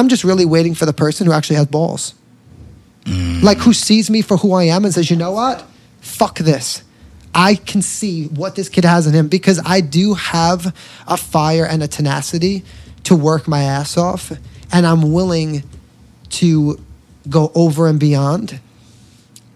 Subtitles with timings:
[0.00, 2.14] I'm just really waiting for the person who actually has balls.
[3.04, 3.42] Mm.
[3.42, 5.62] Like who sees me for who I am and says, you know what?
[6.00, 6.82] Fuck this.
[7.34, 10.74] I can see what this kid has in him because I do have
[11.06, 12.64] a fire and a tenacity
[13.04, 14.32] to work my ass off.
[14.72, 15.64] And I'm willing
[16.30, 16.80] to
[17.28, 18.58] go over and beyond.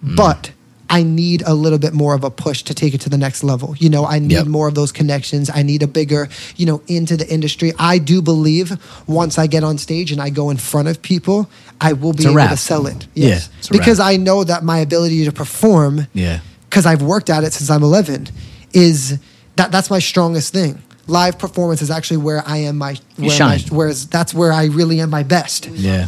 [0.05, 0.15] Mm.
[0.15, 0.53] But
[0.91, 3.43] I need a little bit more of a push to take it to the next
[3.43, 3.75] level.
[3.79, 4.47] You know, I need Yep.
[4.47, 5.51] more of those connections.
[5.53, 7.73] I need a bigger, you know, into the industry.
[7.79, 8.77] I do believe
[9.07, 11.49] once I get on stage and I go in front of people,
[11.81, 12.51] I will be able wrap.
[12.51, 13.07] to sell it.
[13.15, 13.49] Yeah, Yes.
[13.69, 14.09] a because wrap.
[14.09, 16.41] I know that my ability to perform Yeah.
[16.69, 18.29] because I've worked at it since I'm 11,
[18.73, 19.19] is
[19.57, 20.79] that that's my strongest thing.
[21.07, 23.39] Live performance is actually where I am my where.
[23.39, 25.69] My, whereas that's where I really am my best.
[25.75, 26.07] Yeah.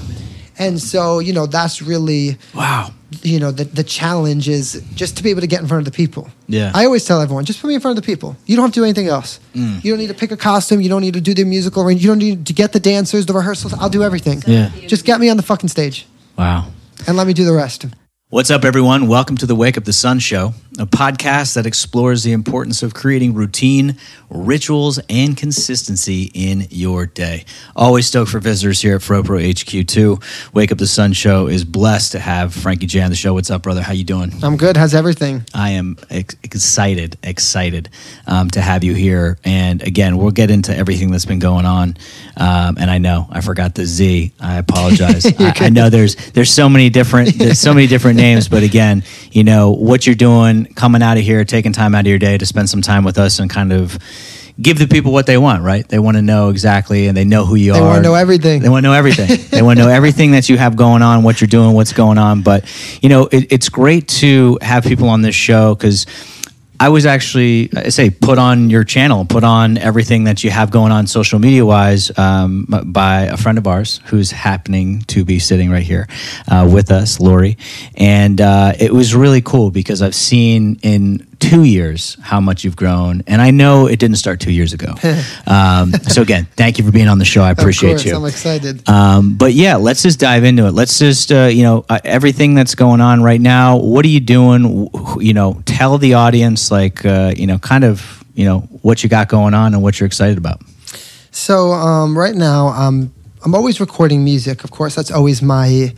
[0.58, 2.90] And so you know that's really Wow.
[3.22, 5.92] you know the the challenge is just to be able to get in front of
[5.92, 6.28] the people.
[6.48, 6.72] Yeah.
[6.74, 8.36] I always tell everyone just put me in front of the people.
[8.46, 9.38] You don't have to do anything else.
[9.54, 9.84] Mm.
[9.84, 10.80] You don't need to pick a costume.
[10.80, 12.02] You don't need to do the musical range.
[12.02, 13.74] You don't need to get the dancers, the rehearsals.
[13.74, 14.42] I'll do everything.
[14.46, 14.70] Yeah.
[14.86, 16.06] Just get me on the fucking stage
[16.38, 16.68] Wow.
[17.06, 17.86] and let me do the rest.
[18.30, 19.06] What's up, everyone?
[19.06, 22.94] Welcome to the Wake Up the Sun Show, a podcast that explores the importance of
[22.94, 23.96] creating routine,
[24.28, 27.44] rituals, and consistency in your day.
[27.74, 30.52] Always stoked for visitors here at FroPro HQ2.
[30.54, 33.34] Wake Up the Sun Show is blessed to have Frankie J on the show.
[33.34, 33.82] What's up, brother?
[33.82, 34.32] How you doing?
[34.42, 34.76] I'm good.
[34.76, 35.44] How's everything?
[35.54, 37.88] I am ex- excited, excited
[38.26, 39.38] um, to have you here.
[39.44, 41.96] And again, we'll get into everything that's been going on.
[42.36, 44.32] Um, and I know I forgot the Z.
[44.40, 45.26] I apologize.
[45.40, 49.04] I, I know there's there's so many different there's so many different names, but again,
[49.32, 52.38] you know what you're doing, coming out of here, taking time out of your day
[52.38, 53.98] to spend some time with us and kind of.
[54.58, 55.86] Give the people what they want, right?
[55.86, 57.82] They want to know exactly, and they know who you They are.
[57.82, 58.62] They wanna know everything.
[58.62, 59.50] They want to know everything.
[59.50, 62.16] they want to know everything that you have going on, what you're doing, what's going
[62.16, 62.40] on.
[62.40, 62.64] But
[63.02, 66.06] you know, it, it's great to have people on this show because
[66.78, 70.70] I was actually, I say, put on your channel, put on everything that you have
[70.70, 75.38] going on social media wise um, by a friend of ours who's happening to be
[75.38, 76.06] sitting right here
[76.48, 77.56] uh, with us, Lori.
[77.96, 82.76] And uh, it was really cool because I've seen in two years how much you've
[82.76, 83.22] grown.
[83.26, 84.94] And I know it didn't start two years ago.
[85.46, 87.42] um, so, again, thank you for being on the show.
[87.42, 88.16] I appreciate course, you.
[88.16, 88.88] I'm excited.
[88.88, 90.72] Um, but yeah, let's just dive into it.
[90.72, 93.76] Let's just, uh, you know, uh, everything that's going on right now.
[93.78, 94.88] What are you doing?
[95.20, 99.08] You know, tell the audience, like, uh, you know, kind of, you know, what you
[99.08, 100.60] got going on and what you're excited about.
[101.30, 103.12] So um, right now, um,
[103.44, 104.64] I'm always recording music.
[104.64, 105.92] Of course, that's always my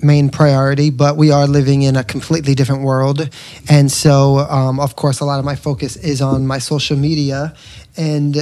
[0.00, 0.90] main priority.
[0.90, 3.28] But we are living in a completely different world,
[3.68, 7.54] and so um, of course, a lot of my focus is on my social media,
[7.96, 8.36] and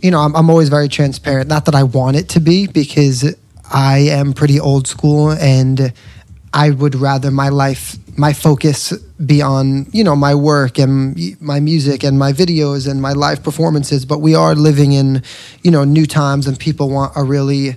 [0.00, 1.48] you know, I'm, I'm always very transparent.
[1.48, 3.34] Not that I want it to be, because
[3.72, 5.92] I am pretty old school, and
[6.52, 8.92] I would rather my life, my focus
[9.24, 13.42] be on, you know, my work and my music and my videos and my live
[13.42, 14.04] performances.
[14.04, 15.22] But we are living in,
[15.62, 17.76] you know, new times, and people want a really,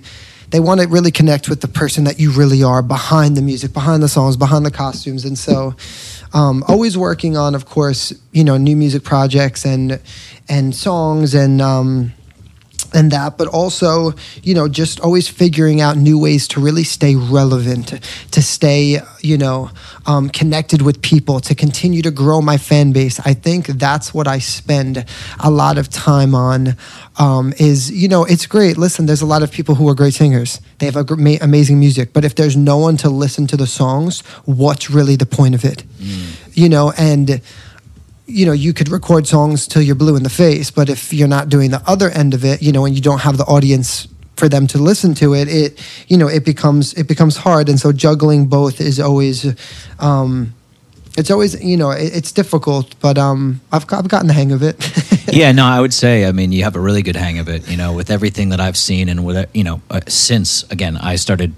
[0.50, 3.72] they want to really connect with the person that you really are behind the music,
[3.72, 5.74] behind the songs, behind the costumes, and so.
[6.34, 9.98] Um, always working on, of course, you know, new music projects and
[10.46, 12.12] and songs and um,
[12.94, 17.14] and that, but also, you know, just always figuring out new ways to really stay
[17.16, 18.00] relevant,
[18.30, 19.70] to stay, you know,
[20.06, 23.20] um, connected with people, to continue to grow my fan base.
[23.20, 25.04] I think that's what I spend
[25.40, 26.76] a lot of time on.
[27.18, 28.78] Um, is you know, it's great.
[28.78, 30.60] Listen, there's a lot of people who are great singers.
[30.78, 33.56] They have a gr- ma- amazing music, but if there's no one to listen to
[33.56, 35.82] the songs, what's really the point of it?
[36.54, 37.40] You know, and
[38.28, 41.28] you know, you could record songs till you're blue in the face, but if you're
[41.28, 44.06] not doing the other end of it, you know, and you don't have the audience
[44.36, 47.68] for them to listen to it, it, you know, it becomes it becomes hard.
[47.68, 49.46] And so juggling both is always,
[49.98, 50.54] um,
[51.16, 54.62] it's always, you know, it, it's difficult, but um, I've I've gotten the hang of
[54.62, 54.76] it.
[55.32, 57.68] yeah, no, I would say, I mean, you have a really good hang of it,
[57.68, 61.16] you know, with everything that I've seen and with, you know, uh, since, again, I
[61.16, 61.54] started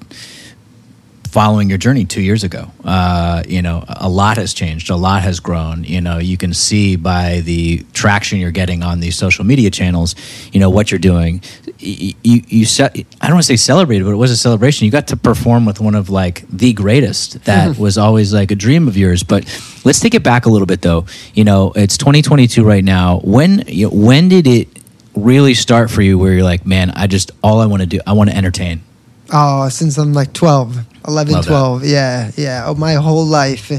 [1.31, 2.71] following your journey two years ago.
[2.85, 5.85] Uh, you know, a lot has changed, a lot has grown.
[5.85, 10.15] You know, you can see by the traction you're getting on these social media channels,
[10.53, 11.43] you know, what you're doing.
[11.79, 14.85] You, you, you ce- I don't want to say celebrated, but it was a celebration.
[14.87, 18.57] You got to perform with one of like the greatest that was always like a
[18.57, 19.23] dream of yours.
[19.23, 19.45] But
[19.85, 21.07] let's take it back a little bit though.
[21.35, 23.21] You know, it's 2022 right now.
[23.21, 24.69] When, you know, when did it
[25.15, 28.01] really start for you where you're like, man, I just, all I want to do,
[28.07, 28.83] I want to entertain?
[29.33, 31.51] Oh, since I'm like 12, 11, Love that.
[31.51, 31.85] 12.
[31.85, 32.65] Yeah, yeah.
[32.67, 33.71] Oh, my whole life.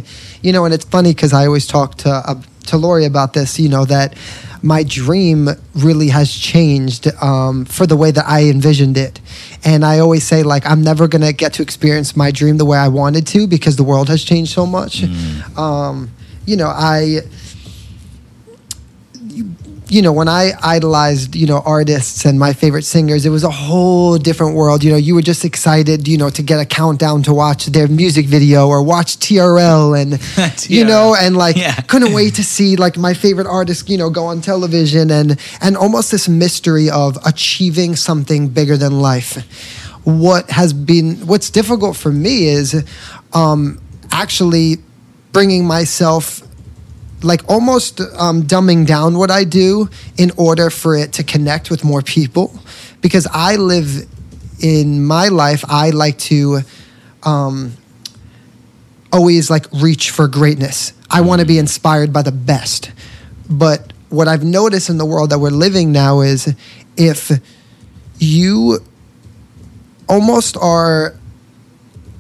[0.42, 3.60] You know, and it's funny because I always talk to, uh, to Lori about this,
[3.60, 4.16] you know, that
[4.64, 9.20] my dream really has changed um, for the way that I envisioned it.
[9.64, 12.66] And I always say, like, I'm never going to get to experience my dream the
[12.66, 15.04] way I wanted to because the world has changed so much.
[15.58, 16.12] Um,
[16.46, 17.22] you know, I
[19.92, 23.52] you know, when I idolized, you know, artists and my favorite singers, it was a
[23.52, 24.86] whole different world.
[24.86, 27.90] You know, you were just excited, you know, to get a countdown to watch their
[27.90, 31.76] music video or watch TRL and, you know, and like Yeah.
[31.92, 35.76] couldn't wait to see like my favorite artist, you know, go on television and, and
[35.76, 39.44] almost this mystery of achieving something bigger than life.
[40.06, 42.82] What has been, what's difficult for me is
[43.34, 44.78] um, actually
[45.34, 46.42] bringing myself
[47.24, 51.84] like almost um, dumbing down what I do in order for it to connect with
[51.84, 52.58] more people.
[53.02, 54.08] Because I live
[54.62, 56.62] in my life, I like to
[57.24, 57.74] um,
[59.12, 60.94] always like reach for greatness.
[61.10, 62.92] I want to be inspired by the best.
[63.50, 66.54] But what I've noticed in the world that we're living now is
[66.98, 67.32] if
[68.20, 68.80] you
[70.08, 71.16] almost are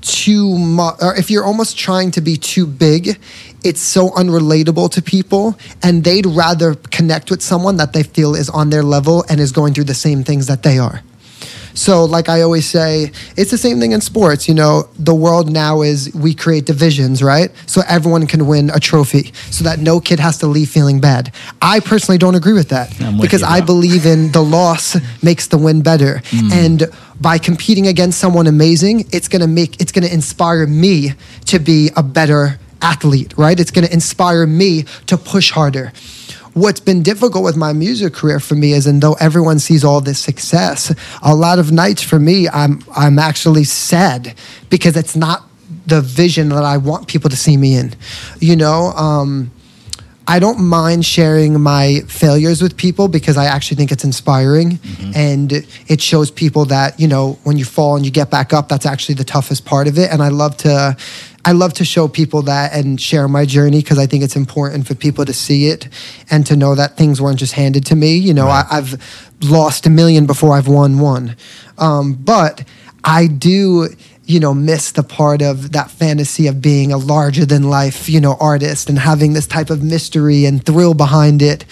[0.01, 3.19] too much, or if you're almost trying to be too big,
[3.63, 8.49] it's so unrelatable to people, and they'd rather connect with someone that they feel is
[8.49, 11.01] on their level and is going through the same things that they are.
[11.73, 14.49] So, like I always say, it's the same thing in sports.
[14.49, 17.49] You know, the world now is we create divisions, right?
[17.65, 21.31] So everyone can win a trophy, so that no kid has to leave feeling bad.
[21.61, 24.97] I personally don't agree with that I'm with because you, I believe in the loss
[25.23, 26.51] makes the win better, Mm.
[26.51, 26.83] and
[27.21, 31.13] by competing against someone amazing, it's gonna make it's gonna inspire me
[31.45, 33.59] to be a better athlete, right?
[33.59, 35.91] It's gonna inspire me to push harder
[36.53, 40.01] what's been difficult with my music career for me is, and though everyone sees all
[40.01, 44.35] this success, a lot of nights for me, I'm I'm actually sad
[44.69, 45.43] because it's not
[45.87, 47.95] the vision that I want people to see me in.
[48.39, 49.51] You know, um,
[50.27, 54.79] I don't mind sharing my failures with people because I actually think it's inspiring
[55.15, 55.51] and
[55.87, 58.85] it shows people that, you know, when you fall and you get back up, that's
[58.85, 60.11] actually the toughest part of it.
[60.11, 60.95] And I love to
[61.43, 64.87] I love to show people that and share my journey because I think it's important
[64.87, 65.87] for people to see it
[66.29, 68.15] and to know that things weren't just handed to me.
[68.15, 71.35] You know, I, I've lost a million before I've won one.
[71.77, 72.63] Um, but
[73.03, 73.89] I do
[74.25, 78.21] you know, miss the part of that fantasy of being a larger than life, you
[78.21, 81.65] know, artist and having this type of mystery and thrill behind it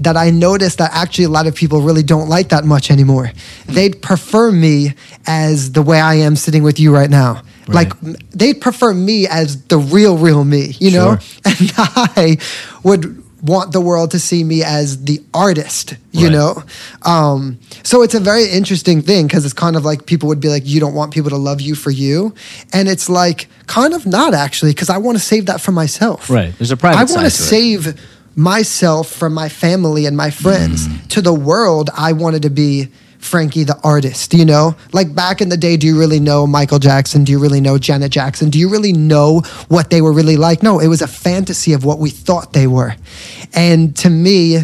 [0.00, 3.32] that I noticed that actually a lot of people really don't like that much anymore.
[3.66, 4.94] They'd prefer me
[5.26, 7.42] as the way I am sitting with you right now.
[7.68, 7.88] Right.
[8.02, 11.18] Like they'd prefer me as the real, real me, you know?
[11.18, 11.42] Sure.
[11.44, 12.36] And I
[12.82, 16.32] would want the world to see me as the artist, you Right.
[16.32, 16.62] know?
[17.02, 20.48] Um, so it's a very interesting thing because it's kind of like people would be
[20.48, 22.34] like, you don't want people to love you for you.
[22.72, 26.28] And it's like, kind of not actually, because I want to save that for myself.
[26.28, 26.52] Right.
[26.58, 28.00] There's a private I want to save
[28.34, 30.88] myself from my family and my friends.
[30.88, 31.08] Mm.
[31.08, 32.88] To the world, I wanted to be
[33.18, 34.76] Frankie the artist, you know?
[34.92, 37.24] Like back in the day, do you really know Michael Jackson?
[37.24, 38.50] Do you really know Janet Jackson?
[38.50, 40.62] Do you really know what they were really like?
[40.62, 42.94] No, it was a fantasy of what we thought they were.
[43.54, 44.60] And to me,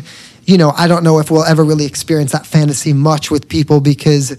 [0.46, 3.80] you know, I don't know if we'll ever really experience that fantasy much with people
[3.80, 4.36] because,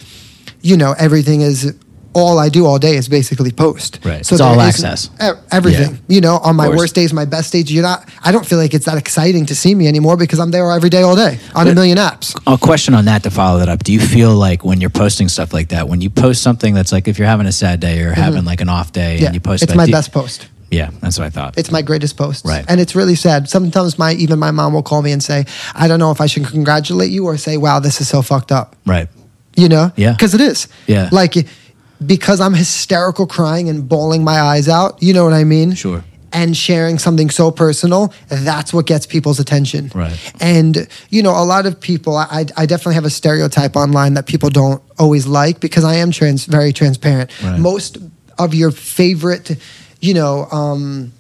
[0.62, 1.76] you know, everything is
[2.16, 4.00] all I do all day is basically post.
[4.06, 4.26] Right.
[4.26, 5.10] So it's all access.
[5.52, 5.92] Everything.
[5.92, 6.16] Yeah.
[6.16, 8.74] You know, on my worst days, my best days, you're not, I don't feel like
[8.74, 11.68] it's that exciting to see me anymore because I'm there every day, all day on
[11.68, 12.34] a million apps.
[12.48, 13.84] A question on that to follow that up.
[13.84, 16.92] Do you feel like when you're posting stuff like that, when you post something that's
[16.92, 19.22] like if you're having a sad day or having like an off day Mm-hmm.
[19.22, 19.26] Yeah.
[19.28, 20.48] and you post it's about- my do you- best post.
[20.72, 21.58] Yeah, that's what I thought.
[21.58, 22.44] It's my greatest post.
[22.44, 22.66] Right.
[22.68, 23.48] And it's really sad.
[23.50, 25.46] Sometimes my, even my mom will call me and say,
[25.76, 28.52] I don't know if I should congratulate you or say, wow, this is so fucked
[28.52, 28.76] up.
[28.86, 29.08] right.
[29.56, 29.92] you know?
[29.96, 30.14] Yeah.
[30.14, 30.68] Because it is.
[30.88, 31.10] Yeah.
[31.12, 31.36] Like,
[32.04, 35.76] because I'm hysterical crying and bawling my eyes out, you know what I mean?
[35.76, 36.04] Sure.
[36.34, 39.90] And sharing something so personal, that's what gets people's attention.
[39.96, 40.34] Right.
[40.42, 44.26] And, you know, a lot of people, I, I definitely have a stereotype online that
[44.26, 47.32] people don't always like because I am trans, very transparent.
[47.42, 47.58] Right.
[47.58, 47.98] Most
[48.38, 49.58] of your favorite,
[50.02, 51.14] you know, um,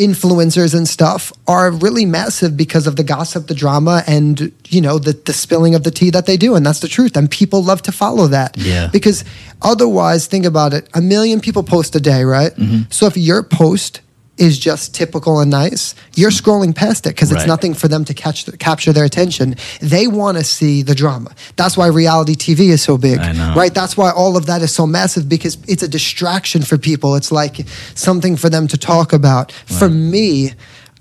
[0.00, 4.98] influencers and stuff are really massive because of the gossip, the drama, and you know
[4.98, 7.16] the the spilling of the tea that they do, and that's the truth.
[7.16, 8.56] And people love to follow that.
[8.56, 8.88] Yeah.
[8.90, 9.24] Because
[9.60, 12.52] otherwise, think about it: a million people post a day, right?
[12.56, 12.90] Mm-hmm.
[12.90, 14.00] So if your post
[14.40, 17.46] is just typical and nice, you're scrolling past it because it's Right.
[17.46, 19.54] nothing for them to catch capture their attention.
[19.80, 21.30] They want to see the drama.
[21.56, 23.18] That's why reality TV is so big,
[23.54, 23.74] right?
[23.74, 27.14] That's why all of that is so massive because it's a distraction for people.
[27.16, 29.52] It's like something for them to talk about.
[29.66, 30.54] For me,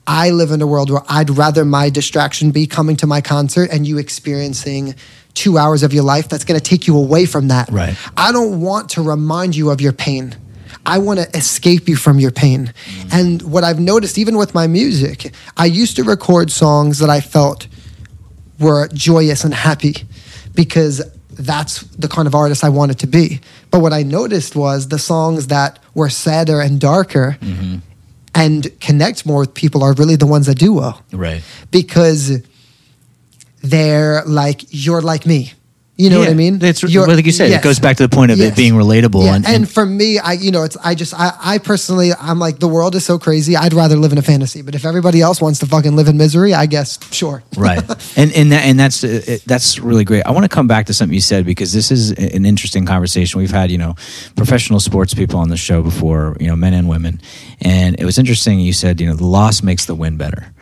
[0.06, 3.70] I live in a world where I'd rather my distraction be coming to my concert
[3.72, 4.96] and you experiencing
[5.34, 7.70] two hours of your life that's going to take you away from that.
[7.72, 7.96] Right.
[8.18, 10.36] I don't want to remind you of your pain.
[10.90, 12.74] I want to escape you from your pain.
[12.86, 13.14] Mm.
[13.20, 17.22] And what I've noticed, even with my music, I used to record songs that I
[17.22, 17.68] felt
[18.60, 19.96] were joyous and happy
[20.54, 23.40] because that's the kind of artist I wanted to be.
[23.72, 27.78] But what I noticed was the songs that were sadder and darker mm-hmm.
[28.36, 31.42] and connect more with people are really the ones that do well Right.
[31.72, 32.42] because
[33.62, 35.54] they're like you're like me.
[36.00, 36.64] You know what I mean?
[36.64, 37.60] It's You're- like you said, yes.
[37.60, 38.54] it goes back to the point of Yes.
[38.54, 39.26] it being relatable.
[39.26, 42.12] Yeah, and, and, and for me, I you know, it's I just I, I personally
[42.18, 43.58] I'm like the world is so crazy.
[43.58, 44.62] I'd rather live in a fantasy.
[44.62, 47.44] But if everybody else wants to fucking live in misery, I guess sure.
[47.58, 47.80] right
[48.18, 50.86] and and that, and that's uh, it, that's really great i want to come back
[50.86, 53.96] to something you said because this is an interesting conversation we've had you know
[54.38, 57.20] professional sports people on the show before you know men and women
[57.60, 60.54] and it was interesting you said you know the loss makes the win better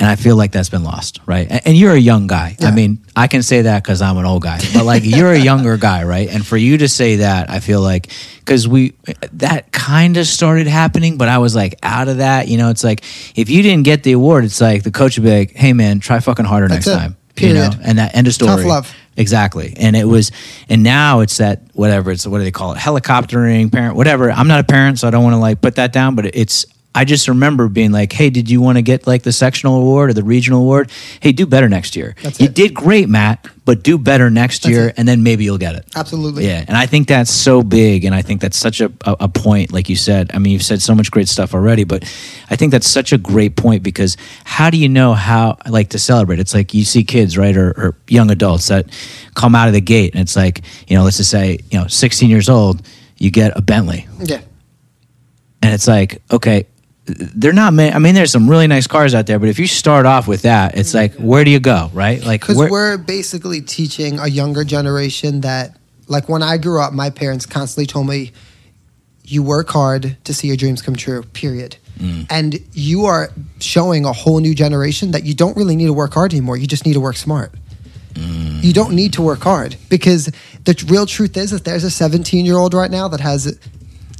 [0.00, 1.46] and I feel like that's been lost, right?
[1.48, 2.56] And, and you're a young guy.
[2.60, 5.38] I mean, I can say that because I'm an old guy, but like you're a
[5.38, 6.26] younger guy, right?
[6.28, 8.94] And for you to say that, I feel like because we
[9.34, 12.48] that kind of started happening, but I was like out of that.
[12.48, 13.04] You know, it's like
[13.36, 16.00] if you didn't get the award, it's like the coach would be like, "Hey, man,
[16.00, 16.98] try fucking harder That's next it.
[16.98, 17.56] time." Period.
[17.56, 18.56] You know, and that end of story.
[18.56, 18.94] Tough love.
[19.18, 19.74] Exactly.
[19.76, 20.32] And it was,
[20.70, 22.78] and now it's that whatever it's what do they call it?
[22.78, 24.30] Helicoptering parent, whatever.
[24.30, 26.64] I'm not a parent, so I don't want to like put that down, but it's.
[26.92, 30.10] I just remember being like, "Hey, did you want to get like the sectional award
[30.10, 30.90] or the regional award?
[31.20, 32.16] Hey, do better next year.
[32.20, 32.54] That's you it.
[32.54, 34.94] did great, Matt, but do better next That's year, it.
[34.96, 36.46] and then maybe you'll get it." Absolutely.
[36.48, 39.28] Yeah, and I think that's so big, and I think that's such a, a, a
[39.28, 40.32] point, like you said.
[40.34, 42.02] I mean, you've said so much great stuff already, but
[42.50, 45.98] I think that's such a great point because how do you know how, like, to
[46.00, 46.40] celebrate?
[46.40, 48.86] It's like you see kids, right, or, or young adults that
[49.34, 51.86] come out of the gate, and it's like, you know, let's just say, you know,
[51.86, 52.82] 16 years old,
[53.16, 54.40] you get a Bentley, Yeah.
[55.62, 56.66] and it's like, okay,
[57.14, 57.72] they're not.
[57.78, 60.42] I mean, there's some really nice cars out there, but if you start off with
[60.42, 62.24] that, it's like, where do you go, right?
[62.24, 65.76] Like, Because where, we're basically teaching a younger generation that,
[66.08, 68.32] like when I grew up, my parents constantly told me,
[69.24, 71.76] you work hard to see your dreams come true, period.
[71.98, 72.26] Mm.
[72.30, 76.14] And you are showing a whole new generation that you don't really need to work
[76.14, 76.56] hard anymore.
[76.56, 77.52] You just need to work smart.
[78.14, 78.64] Mm.
[78.64, 80.30] You don't need to work hard because
[80.64, 83.58] the real truth is that there's a 17 year old right now that has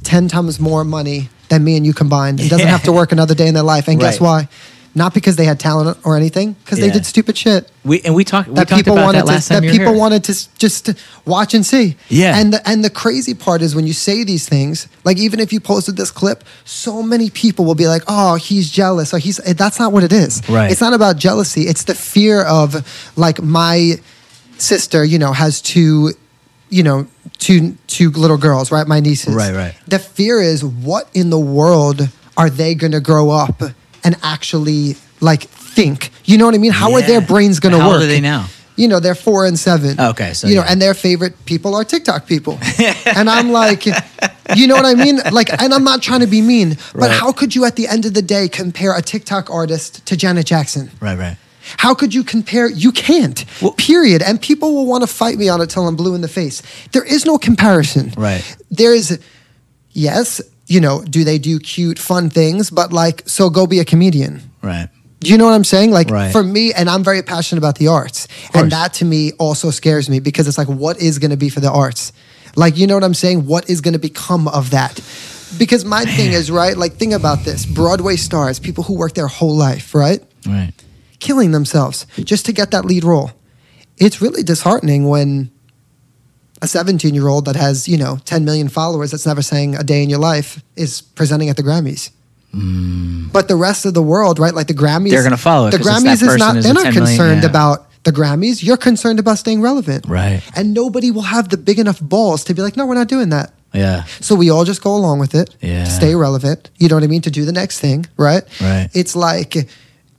[0.03, 3.35] 10 times more money than me and you combined and doesn't have to work another
[3.35, 3.87] day in their life.
[3.87, 4.47] And guess Right.
[4.47, 4.49] why?
[4.93, 6.93] Not because they had talent or anything, because they Yeah.
[6.93, 8.49] did stupid shit we and we talked.
[8.49, 10.01] We that talked people about wanted that last to time that you were people here.
[10.01, 11.95] wanted to s- just to watch and see.
[12.09, 12.37] Yeah.
[12.37, 15.53] And the, and the crazy part is when you say these things, like even if
[15.53, 19.39] you posted this clip, so many people will be like, "Oh, he's jealous." Or he's
[19.45, 20.41] eh, that's not what it is.
[20.49, 20.69] Right.
[20.71, 21.67] It's not about jealousy.
[21.71, 22.83] It's the fear of
[23.15, 23.97] like my
[24.57, 26.11] sister, you know, has two
[26.71, 27.05] you know,
[27.37, 28.87] two two little girls, right?
[28.87, 29.35] My nieces.
[29.35, 29.75] Right, right.
[29.87, 33.61] The fear is what in the world are they going to grow up
[34.03, 36.09] and actually like think?
[36.25, 36.71] You know what I mean?
[36.71, 37.95] How are their brains going to How work?
[38.01, 38.47] old are they now?
[38.77, 39.99] You know, they're four and seven.
[39.99, 42.57] Okay, so you know, and their favorite people are TikTok people,
[43.05, 43.85] and I'm like,
[44.55, 45.19] you know what I mean?
[45.31, 47.11] Like, and I'm not trying to be mean, but Right.
[47.11, 50.47] how could you, at the end of the day, compare a TikTok artist to Janet
[50.47, 50.89] Jackson?
[51.01, 51.37] Right, right.
[51.77, 52.69] How could you compare?
[52.69, 53.43] You can't.
[53.61, 54.21] Well- period.
[54.21, 56.61] And people will want to fight me on it till I'm blue in the face.
[56.91, 58.13] There is no comparison.
[58.17, 58.43] Right.
[58.69, 59.19] There is,
[59.91, 62.69] yes, you know, do they do cute, fun things?
[62.69, 64.41] But like, so go be a comedian.
[64.61, 64.89] Right.
[65.19, 65.91] Do you know what I'm saying?
[65.91, 66.31] Like Right.
[66.31, 70.09] for me, and I'm very passionate about the arts, and that to me also scares
[70.09, 72.11] me because it's like, what is going to be for the arts?
[72.55, 73.45] Like, you know what I'm saying?
[73.45, 74.99] What is going to become of that?
[75.59, 76.75] Because my thing is right.
[76.75, 80.73] Like, think about this: Broadway stars, people who work their whole life, right, Right.
[81.21, 83.31] Killing themselves just to get that lead role.
[83.97, 85.49] It's really disheartening when
[86.61, 89.83] a 17 year old that has you know 10 million followers that's never sang a
[89.83, 92.09] day in your life is presenting at the Grammys.
[93.31, 94.53] But the rest of the world, right?
[94.53, 95.11] Like the Grammys, Mm.
[95.11, 96.57] They're gonna follow it The Grammys is not.
[96.57, 97.49] is They're not 10 million, concerned yeah.
[97.49, 98.61] about the Grammys.
[98.63, 100.41] You're concerned about staying relevant, Right.
[100.55, 103.29] And nobody will have the big enough balls to be like, no, we're not doing
[103.29, 103.53] that.
[103.73, 104.03] Yeah.
[104.19, 105.85] So we all just go along with it, Yeah.
[105.85, 106.69] stay relevant.
[106.77, 107.21] You know what I mean?
[107.21, 108.43] To do the next thing, right?
[108.59, 108.89] Right.
[108.93, 109.69] It's like,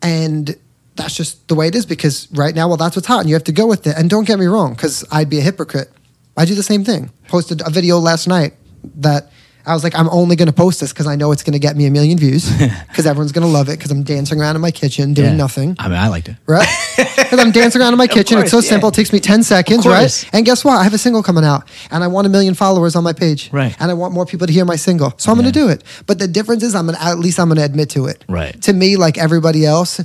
[0.00, 0.56] and
[0.96, 3.34] that's just the way it is because right now, well, that's what's hot, and you
[3.34, 3.96] have to go with it.
[3.96, 5.90] And don't get me wrong, because I'd be a hypocrite.
[6.37, 7.11] I do the same thing.
[7.28, 8.54] Posted a video last night
[8.96, 9.30] that
[9.64, 11.58] I was like, I'm only going to post this because I know it's going to
[11.61, 12.50] get me a million views
[12.88, 15.37] because everyone's going to love it because I'm dancing around in my kitchen doing Yeah.
[15.37, 15.76] nothing.
[15.78, 16.37] I mean, I liked it.
[16.46, 16.68] Right?
[17.32, 18.37] Because I'm dancing around in my kitchen.
[18.38, 18.68] it's so yeah.
[18.68, 18.90] simple.
[18.90, 20.28] It takes me 10 seconds, right?
[20.34, 20.75] And guess what?
[20.75, 23.50] I have a single coming out and I want a million followers on my page.
[23.50, 23.75] Right.
[23.80, 25.14] And I want more people to hear my single.
[25.16, 25.82] So I'm going to do it.
[26.06, 28.22] But the difference is I'm going to, at least I'm going to admit to it.
[28.28, 28.61] Right.
[28.62, 29.99] To me, like everybody else,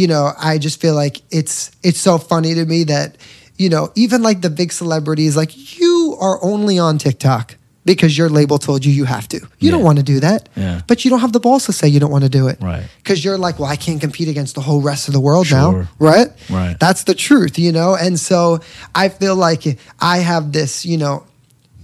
[0.00, 3.16] you know, I just feel like it's, it's so funny to me that,
[3.58, 8.28] you know, even like the big celebrities, like you are only on TikTok because your
[8.28, 9.40] label told you you have to.
[9.58, 10.48] You don't want to do that.
[10.56, 10.80] Yeah.
[10.86, 12.58] But you don't have the balls to say you don't want to do it.
[12.62, 12.84] Right.
[13.02, 15.58] Because you're like, well, I can't compete against the whole rest of the world Sure.
[15.58, 15.88] now.
[15.98, 16.28] Right?
[16.48, 16.76] Right.
[16.80, 17.94] That's the truth, you know?
[17.96, 18.60] And so
[18.94, 19.64] I feel like
[20.00, 21.24] I have this, you know,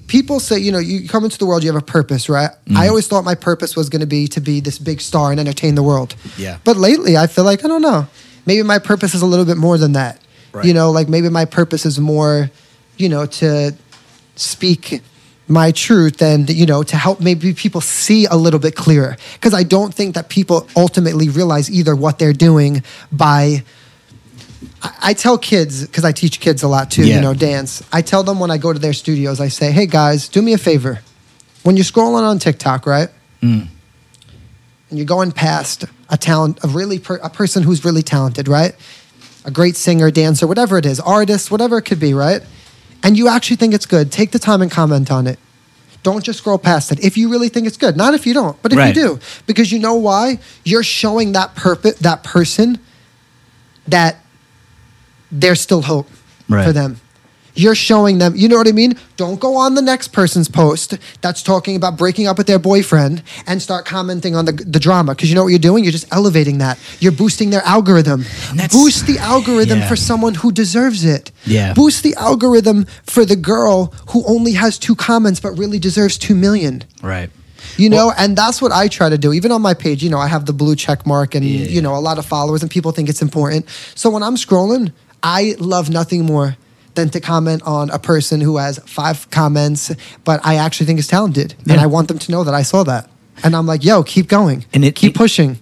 [0.06, 2.50] people say, you know, you come into the world, you have a purpose, right?
[2.66, 2.76] Mm.
[2.76, 5.40] I always thought my purpose was going to be to be this big star and
[5.40, 6.14] entertain the world.
[6.36, 6.58] Yeah.
[6.64, 8.06] But lately, I feel like, I don't know,
[8.44, 10.20] maybe my purpose is a little bit more than that.
[10.52, 10.64] Right.
[10.64, 12.50] You know, like maybe my purpose is more,
[12.96, 13.74] you know, to
[14.36, 15.02] speak
[15.48, 19.54] my truth and you know to help maybe people see a little bit clearer because
[19.54, 22.82] i don't think that people ultimately realize either what they're doing
[23.12, 23.62] by
[24.82, 27.06] I, I tell kids because I teach kids a lot too.
[27.06, 27.16] Yeah.
[27.16, 27.82] You know, dance.
[27.92, 30.52] I tell them when I go to their studios, I say, "Hey guys, do me
[30.52, 31.00] a favor.
[31.62, 33.08] When you're scrolling on TikTok, right,
[33.42, 33.66] Mm.
[34.90, 38.74] and you're going past a talent, a really per, a person who's really talented, right,
[39.44, 42.42] a great singer, dancer, whatever it is, artist, whatever it could be, right,
[43.02, 45.38] and you actually think it's good, take the time and comment on it."
[46.02, 47.00] Don't just scroll past it.
[47.00, 48.94] If you really think it's good, not if you don't, but if Right.
[48.94, 50.38] you do, because you know why?
[50.64, 52.78] You're showing that purpose, that person,
[53.88, 54.16] that
[55.30, 56.08] there's still hope
[56.48, 56.64] Right.
[56.66, 57.00] for them.
[57.58, 58.98] You're showing them, you know what I mean?
[59.16, 63.22] Don't go on the next person's post that's talking about breaking up with their boyfriend
[63.46, 65.14] and start commenting on the, the drama.
[65.14, 65.82] Because you know what you're doing?
[65.82, 66.78] You're just elevating that.
[67.00, 68.26] You're boosting their algorithm.
[68.70, 69.88] Boost the algorithm Yeah.
[69.88, 71.32] for someone who deserves it.
[71.46, 71.72] Yeah.
[71.72, 76.34] Boost the algorithm for the girl who only has two comments but really deserves two
[76.34, 76.84] million.
[77.02, 77.30] Right.
[77.78, 79.32] You know, and that's what I try to do.
[79.32, 81.68] Even on my page, you know, I have the blue check mark and, Yeah.
[81.68, 83.64] you know, a lot of followers and people think it's important.
[83.94, 84.92] So when I'm scrolling,
[85.26, 86.56] I love nothing more
[86.94, 89.92] than to comment on a person who has five comments,
[90.22, 91.56] but I actually think is talented.
[91.68, 93.10] And I want them to know that I saw that.
[93.42, 94.64] And I'm like, yo, keep going.
[94.72, 95.58] And it- keep it- pushing.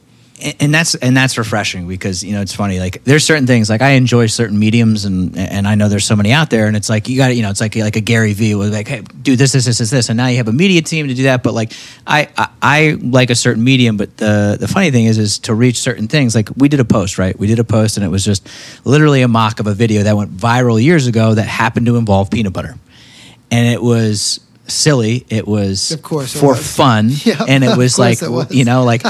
[0.61, 3.83] And that's and that's refreshing because you know it's funny like there's certain things like
[3.83, 6.89] I enjoy certain mediums and and I know there's so many out there and it's
[6.89, 9.37] like you got you know it's like like a Gary Vee with like hey do
[9.37, 11.45] this this this this this and now you have a media team to do that.
[11.45, 11.73] But like
[12.05, 15.55] I I, I like a certain medium but the the funny thing is is to
[15.55, 17.39] reach certain things like we did a post right?
[17.39, 18.49] We did a post and it was just
[18.85, 22.31] literally a mock of a video that went viral years ago that happened to involve
[22.33, 22.75] peanut butter.
[23.53, 25.27] And it was silly.
[25.29, 26.77] It was Of course for was.
[26.77, 27.11] fun.
[27.25, 28.51] Yeah, and it was like it was.
[28.51, 29.03] you know like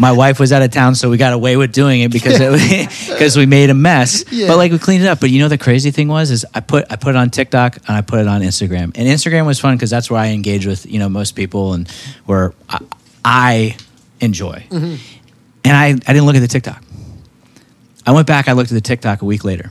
[0.00, 2.88] my wife was out of town so we got away with doing it because it
[3.08, 4.24] because we made a mess.
[4.30, 4.48] Yeah.
[4.48, 5.20] but like we cleaned it up.
[5.20, 6.30] But you know the crazy thing was?
[6.30, 8.84] Is i put i put it on tiktok and i put it on instagram.
[8.96, 11.88] And instagram was fun because that's where i engage with you know most people and
[12.26, 12.78] where i,
[13.24, 13.76] I
[14.20, 14.64] enjoy.
[14.70, 14.94] Mm-hmm.
[15.64, 16.82] and I, I didn't look at the tiktok.
[18.06, 19.70] I went back i looked at the tiktok a week later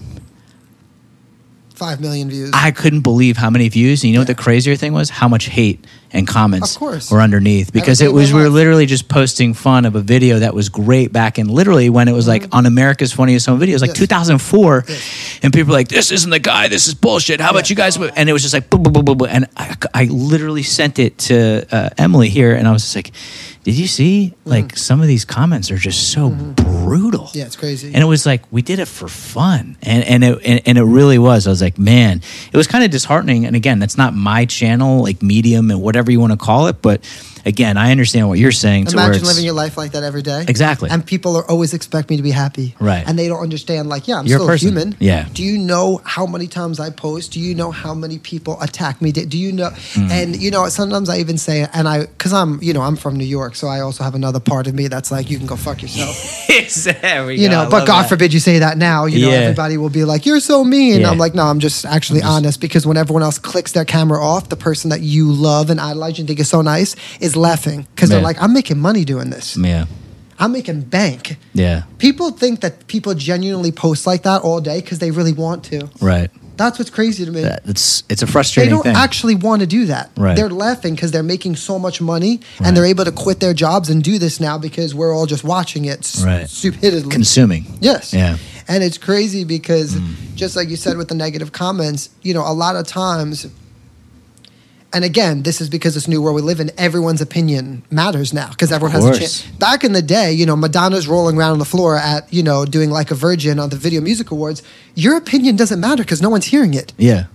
[1.81, 2.51] Five million views.
[2.53, 4.03] I couldn't believe how many views.
[4.03, 5.09] And you know what the crazier thing was?
[5.09, 7.09] How much hate and comments Of course.
[7.09, 7.73] were underneath.
[7.73, 11.11] Because it was we were literally just posting fun of a video that was great
[11.11, 14.01] back in literally when it was like on America's Funniest Home Videos, like Mm-hmm.
[14.03, 14.09] Yes.
[14.37, 14.85] 2004.
[14.87, 15.39] Yes.
[15.41, 16.67] And people were like, "This isn't the guy.
[16.67, 17.41] This is bullshit.
[17.41, 17.73] How about Yeah.
[17.73, 19.27] you guys?" And it was just like, boom, boom, boom, boom.
[19.31, 23.11] and I, I literally sent it to uh, Emily here, and I was just like,
[23.63, 24.33] "Did you see?
[24.45, 26.29] Like some of these comments are just so
[26.91, 27.93] brutal." Yeah, it's crazy.
[27.93, 30.83] And it was like we did it for fun, and and it and, and it
[30.83, 31.47] really was.
[31.47, 33.45] I was like, man, it was kind of disheartening.
[33.45, 36.81] And again, that's not my channel, like medium and whatever you want to call it.
[36.81, 37.01] But
[37.45, 38.87] again, I understand what you're saying.
[38.87, 40.45] Imagine living your life like that every day.
[40.47, 40.89] Exactly.
[40.89, 42.75] And people are always expect me to be happy.
[42.79, 43.03] Right.
[43.07, 44.69] And they don't understand, like, yeah, I'm You're still person.
[44.69, 44.95] human.
[44.99, 45.27] Yeah.
[45.33, 47.33] Do you know how many times I post?
[47.33, 49.11] Do you know how many people attack me?
[49.11, 49.69] Do you know?
[49.69, 50.09] Mm.
[50.11, 53.15] And, you know, sometimes I even say, and I, because I'm, you know, I'm from
[53.15, 55.55] New York, so I also have another part of me that's like, you can go
[55.55, 56.15] fuck yourself.
[57.01, 57.53] there we you go.
[57.53, 58.09] know, I but God that.
[58.09, 59.05] forbid you say that now.
[59.05, 59.37] You know, Yeah.
[59.37, 61.09] everybody will be like, "You're so mean." Yeah.
[61.09, 64.49] I'm like, "No, I'm just actually honest." Because when everyone else clicks their camera off,
[64.49, 68.09] the person that you love and idolize and think is so nice is laughing because
[68.09, 69.55] they're like, "I'm making money doing this.
[69.57, 69.85] Yeah,
[70.39, 74.99] I'm making bank." yeah, People think that people genuinely post like that all day because
[74.99, 75.89] they really want to.
[76.01, 76.29] right.
[76.57, 77.41] That's what's crazy to me.
[77.41, 78.69] That, it's it's a frustrating.
[78.71, 78.95] they frustrating don't thing.
[78.95, 80.11] actually want to do that.
[80.15, 80.35] Right.
[80.35, 82.67] They're laughing because they're making so much money Right.
[82.67, 85.43] and they're able to quit their jobs and do this now because we're all just
[85.43, 86.47] watching it s- Right.
[86.49, 87.03] stupidly.
[87.09, 87.65] Consuming.
[87.81, 88.13] Yes.
[88.13, 88.37] Yeah.
[88.67, 90.13] And it's crazy because mm.
[90.35, 93.47] just like you said with the negative comments, you know, a lot of times
[94.93, 98.49] and again, this is because this new world we live in, everyone's opinion matters now
[98.49, 99.45] because everyone has a chance.
[99.51, 102.65] Back in the day, you know, Madonna's rolling around on the floor at, you know,
[102.65, 104.61] doing like a virgin on the Video Music Awards.
[104.95, 106.93] Your opinion doesn't matter because no one's hearing it.
[106.97, 107.25] Yeah.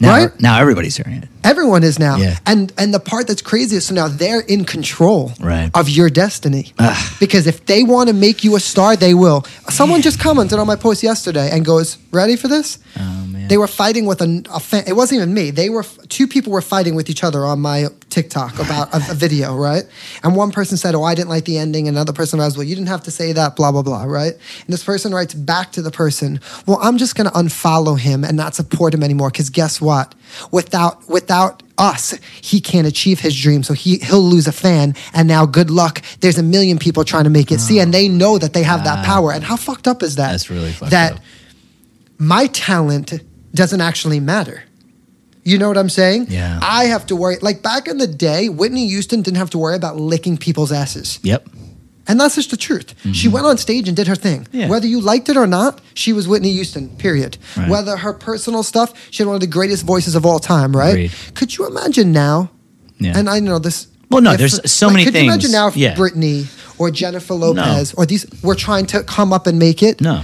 [0.00, 0.40] Now, Right?
[0.40, 1.28] now everybody's hearing it.
[1.44, 2.16] Everyone is now.
[2.16, 2.36] Yeah.
[2.46, 5.70] And and the part that's crazy is so now they're in control Right.
[5.74, 6.72] of your destiny.
[6.78, 6.96] Ugh.
[7.20, 9.44] Because if they want to make you a star, they will.
[9.70, 13.46] Someone just commented on my post yesterday and goes, "Ready for this?" Oh man.
[13.48, 14.84] They were fighting with a, a fan.
[14.86, 15.50] It wasn't even me.
[15.52, 19.14] They were two people were fighting with each other on my TikTok about a, a
[19.14, 19.82] video, right?
[20.22, 22.74] And one person said, "Oh, I didn't like the ending." Another person was, "Well, you
[22.76, 24.32] didn't have to say that." Blah blah blah, right?
[24.32, 28.24] And this person writes back to the person, "Well, I'm just going to unfollow him
[28.24, 30.14] and not support him anymore because guess what?
[30.52, 33.64] Without without us, he can't achieve his dream.
[33.64, 34.94] So he he'll lose a fan.
[35.12, 36.02] And now, good luck.
[36.20, 37.58] There's a million people trying to make it.
[37.60, 39.32] See, and they oh, know that they have that power.
[39.32, 40.30] And how fucked up is that?
[40.30, 41.20] That's really fucked that up.
[42.18, 43.12] my talent
[43.52, 44.62] doesn't actually matter.
[45.44, 46.26] You know what I'm saying?
[46.30, 46.58] Yeah.
[46.62, 47.36] I have to worry.
[47.42, 51.18] Like back in the day, Whitney Houston didn't have to worry about licking people's asses.
[51.22, 51.48] Yep.
[52.06, 52.94] And that's just the truth.
[53.14, 54.44] She went on stage and did her thing.
[54.44, 54.56] Mm-hmm.
[54.56, 54.68] Yeah.
[54.68, 57.38] Whether you liked it or not, she was Whitney Houston, period.
[57.56, 57.68] Right.
[57.68, 60.90] Whether her personal stuff, she had one of the greatest voices of all time, right?
[60.90, 61.12] Agreed.
[61.34, 62.50] Could you imagine now?
[62.98, 63.16] Yeah.
[63.18, 63.88] And I know this.
[64.10, 65.14] Well, no, if- there's so many things.
[65.14, 65.94] could you imagine now if Yeah.
[65.94, 66.46] Britney
[66.78, 70.00] or Jennifer Lopez or these were trying to come up and make it?
[70.02, 70.22] No.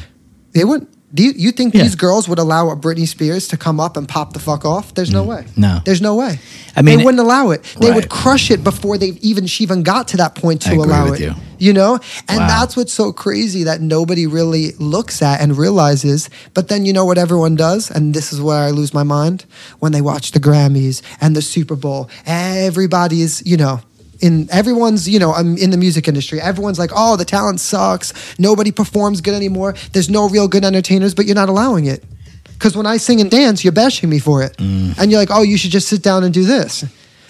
[0.52, 0.90] They wouldn't.
[1.12, 1.82] Do you, you think Yeah.
[1.82, 4.94] these girls would allow a Britney Spears to come up and pop the fuck off?
[4.94, 5.42] There's no way.
[5.48, 5.58] Mm.
[5.58, 5.80] no.
[5.84, 6.38] There's no way.
[6.76, 7.64] I mean- they wouldn't allow it.
[7.80, 11.12] They would crush it before they even she even got to that point to allow
[11.12, 11.20] it.
[11.20, 11.34] you.
[11.58, 12.46] You know, and Wow.
[12.46, 16.30] that's what's so crazy that nobody really looks at and realizes.
[16.54, 19.44] But then you know what everyone does, and this is where I lose my mind
[19.78, 22.08] when they watch the Grammys and the Super Bowl.
[22.24, 23.80] Everybody is, you know.
[24.20, 28.12] In everyone's, you know, I'm in the music industry, everyone's like, "Oh, the talent sucks.
[28.38, 29.74] Nobody performs good anymore.
[29.92, 32.04] There's no real good entertainers." But you're not allowing it,
[32.52, 34.98] because when I sing and dance, you're bashing me for it, mm.
[34.98, 36.84] and you're like, "Oh, you should just sit down and do this."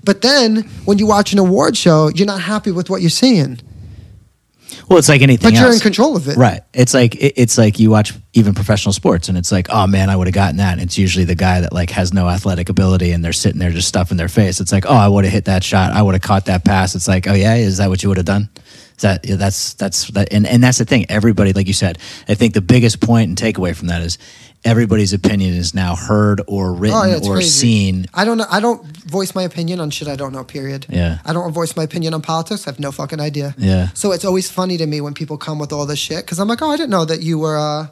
[0.05, 3.61] But then when you watch an award show, you're not happy with what you're seeing.
[4.89, 5.77] Well, it's like anything But you're else.
[5.77, 6.37] in control of it.
[6.37, 6.61] Right.
[6.73, 10.11] It's like it, it's like you watch even professional sports, and it's like, oh man,
[10.11, 10.73] I would have gotten that.
[10.75, 13.71] And it's usually the guy that like has no athletic ability, and they're sitting there
[13.71, 14.61] just stuffing their face.
[14.61, 15.93] It's like, oh, I would have hit that shot.
[15.93, 16.95] I would have caught that pass.
[16.95, 18.49] It's like, oh yeah, is that what you would have done?
[18.97, 21.07] Is that yeah, that's that's that, and and that's the thing.
[21.09, 24.19] Everybody, like you said, I think the biggest point and takeaway from that is
[24.65, 27.49] everybody's opinion is now heard or written Oh, yeah, or crazy.
[27.49, 28.07] seen.
[28.15, 28.47] I don't know.
[28.51, 30.45] I don't voice my opinion on shit I don't know.
[30.45, 30.87] Period.
[30.89, 31.19] Yeah.
[31.25, 32.67] I don't voice my opinion on politics.
[32.67, 33.55] I have no fucking idea.
[33.59, 33.89] Yeah.
[33.95, 36.49] So it's always funny to me when people come with all this shit because I'm
[36.49, 37.57] like, oh, I didn't know that you were.
[37.59, 37.87] Uh,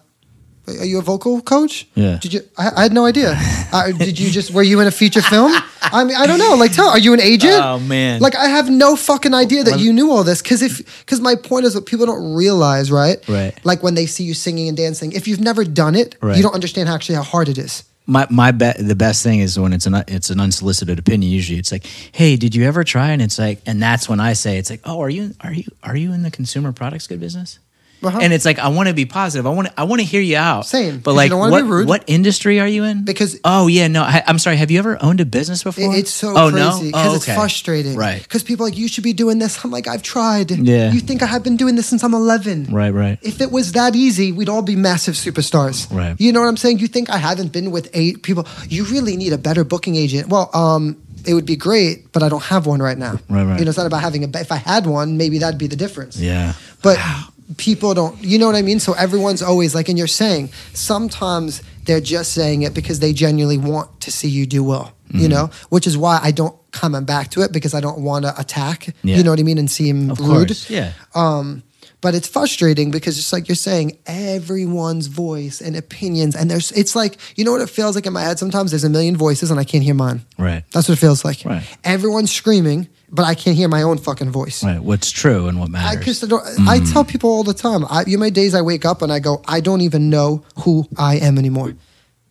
[0.69, 1.89] are you a vocal coach?
[1.95, 2.19] Yeah.
[2.19, 2.41] Did you?
[2.59, 3.35] I, I had no idea.
[3.73, 4.51] uh, did you just?
[4.51, 5.53] Were you in a feature film?
[5.83, 6.55] I mean, I don't know.
[6.55, 6.89] Like, tell.
[6.89, 7.55] Are you an agent?
[7.55, 8.21] Oh, man.
[8.21, 10.43] Like, I have no fucking idea that you knew all this.
[10.43, 13.19] Because if, because my point is what people don't realize, right?
[13.29, 13.55] Right.
[13.65, 16.37] Like when they see you singing and dancing, if you've never done it, Right.
[16.37, 17.85] you don't understand actually how hard it is.
[18.07, 21.31] my my bet the best thing is when it's an it's an unsolicited opinion.
[21.31, 24.33] Usually, it's like, "Hey, did you ever try?" And it's like, and that's when I
[24.33, 27.21] say, "It's like, oh, are you are you are you in the consumer products good
[27.21, 27.59] business?"
[28.03, 28.19] Uh-huh.
[28.21, 29.47] And it's like, I want to be positive.
[29.47, 30.67] I want to I want to hear you out.
[30.67, 33.05] Same, but like, what what industry are you in?
[33.05, 34.57] Because- oh yeah, no, I, I'm sorry.
[34.57, 35.95] Have you ever owned a business before?
[35.95, 37.97] It- It's so oh, crazy because Oh, it's frustrating.
[37.97, 38.23] Right.
[38.23, 39.65] Because people are like, you should be doing this.
[39.65, 40.51] I'm like, I've tried.
[40.51, 40.93] Yeah.
[40.93, 42.67] You think I have been doing this since I'm 11.
[42.71, 42.91] Right.
[42.91, 43.19] Right.
[43.23, 45.93] If it was that easy, we'd all be massive superstars.
[45.95, 46.15] Right.
[46.21, 46.79] You know what I'm saying?
[46.79, 48.47] You think I haven't been with eight people?
[48.69, 50.29] You really need a better booking agent.
[50.29, 53.19] Well, um, it would be great, but I don't have one right now.
[53.29, 53.59] Right, right.
[53.59, 54.39] You know, it's not about having a.
[54.39, 56.17] If I had one, maybe that'd be the difference.
[56.17, 56.55] Yeah.
[56.83, 56.97] But
[57.57, 58.79] people don't, you know what I mean?
[58.81, 63.59] So everyone's always like, and you're saying, sometimes they're just saying it because they genuinely
[63.59, 65.21] want to see you do well, Mm-hmm.
[65.21, 65.49] you know?
[65.71, 68.95] Which is why I don't comment back to it because I don't want to attack,
[69.03, 69.17] Yeah.
[69.17, 69.57] you know what I mean?
[69.57, 70.49] And seem Of rude.
[70.49, 70.69] course.
[70.69, 70.93] Yeah.
[71.15, 71.63] Um,
[72.03, 76.95] but it's frustrating because just like you're saying, everyone's voice and opinions, and there's, it's
[76.95, 78.71] like, you know what it feels like in my head sometimes?
[78.71, 80.21] There's a million voices and I can't hear mine.
[80.37, 80.63] Right.
[80.73, 81.43] That's what it feels like.
[81.47, 81.65] Right.
[81.85, 84.63] Everyone's screaming, but I can't hear my own fucking voice.
[84.63, 84.79] Right.
[84.79, 86.05] What's true and what I, matters.
[86.05, 86.93] just don't, I mm.
[86.93, 87.85] tell people all the time.
[87.89, 90.45] I, you know, my days I wake up and I go, I don't even know
[90.61, 91.75] who I am anymore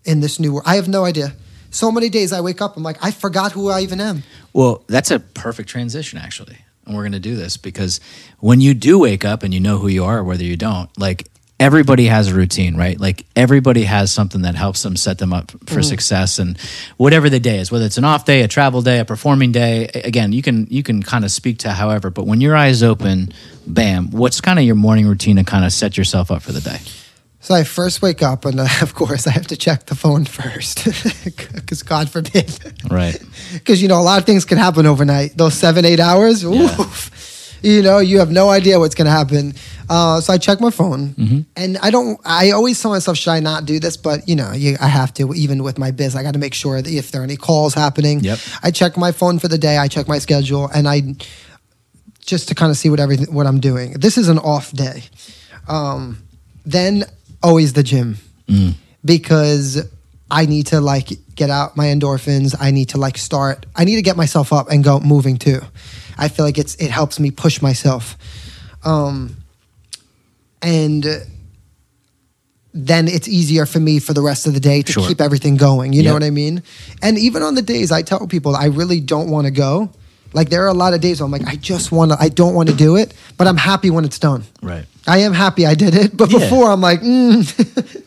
[0.06, 0.66] in this new world.
[0.66, 1.34] I have no idea.
[1.70, 4.24] So many days I wake up, I'm like, I forgot who I even am.
[4.54, 6.58] Well, that's a perfect transition, actually.
[6.86, 8.00] And we're going to do this because
[8.40, 11.28] when you do wake up and you know who you are, whether you don't, like
[11.60, 13.00] everybody has a routine, right?
[13.00, 16.58] Like everybody has something that helps them set them up for success and
[16.98, 19.88] whatever the day is, whether it's an off day, a travel day, a performing day.
[19.94, 23.34] Again, you can you can kind of speak to however, but when your eyes open,
[23.66, 26.62] bam, what's kind of your morning routine to kind of set yourself up for the
[26.62, 26.80] day?
[27.40, 30.26] So I first wake up, and uh, of course I have to check the phone
[30.26, 30.84] first,
[31.54, 32.52] because God forbid,
[32.90, 33.18] Right.
[33.54, 35.38] because you know a lot of things can happen overnight.
[35.38, 36.50] Those seven, eight hours, Yeah.
[36.80, 39.54] oof, you know, you have no idea what's going to happen.
[39.90, 41.40] Uh, so I check my phone, Mm-hmm.
[41.56, 42.20] and I don't.
[42.26, 43.96] I always tell myself, should I not do this?
[43.98, 45.34] But you know, you, I have to.
[45.34, 47.74] Even with my biz, I got to make sure that if there are any calls
[47.74, 48.40] happening, Yep.
[48.64, 49.78] I check my phone for the day.
[49.78, 51.16] I check my schedule, and I
[52.26, 53.94] just to kind of see what everything what I'm doing.
[53.94, 55.04] This is an off day.
[55.70, 56.18] Um,
[56.66, 57.06] then
[57.42, 58.18] always the gym
[59.06, 59.88] because
[60.30, 62.56] I need to like get out my endorphins.
[62.60, 63.66] I need to like start.
[63.76, 65.62] I need to get myself up and go moving too.
[66.18, 68.18] I feel like it's it helps me push myself,
[68.84, 69.37] um,
[70.62, 71.06] and
[72.74, 75.08] then it's easier for me for the rest of the day to Sure.
[75.08, 75.94] keep everything going.
[75.94, 76.62] You know what I mean?
[77.02, 79.90] And even on the days I tell people I really don't want to go.
[80.34, 82.18] Like there are a lot of days where I'm like I just want to.
[82.20, 84.44] I don't want to do it, but I'm happy when it's done.
[84.62, 84.86] Right.
[85.08, 86.40] I am happy I did it, but Yeah.
[86.40, 88.04] before I'm like, mm,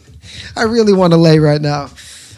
[0.56, 1.88] I really want to lay right now.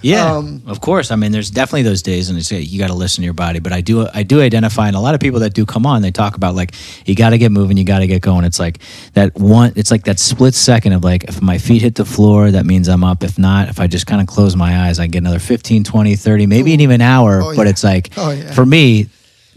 [0.03, 1.11] Yeah, Um, of course.
[1.11, 3.61] I mean, there's definitely those days, and it's, you got to listen to your body.
[3.61, 6.03] But I do, I do identify, and a lot of people that do come on,
[6.03, 6.75] they talk about like
[7.07, 8.45] you got to get moving, you got to get going.
[8.45, 8.79] It's like
[9.15, 9.73] that one.
[9.77, 12.89] It's like that split second of like if my feet hit the floor, that means
[12.89, 13.23] I'm up.
[13.23, 16.17] If not, if I just kind of close my eyes, I get another 15, 20,
[16.17, 17.41] 30, maybe even an hour.
[17.43, 17.71] Oh, but yeah.
[17.71, 18.53] it's like Oh, yeah.
[18.53, 19.09] for me,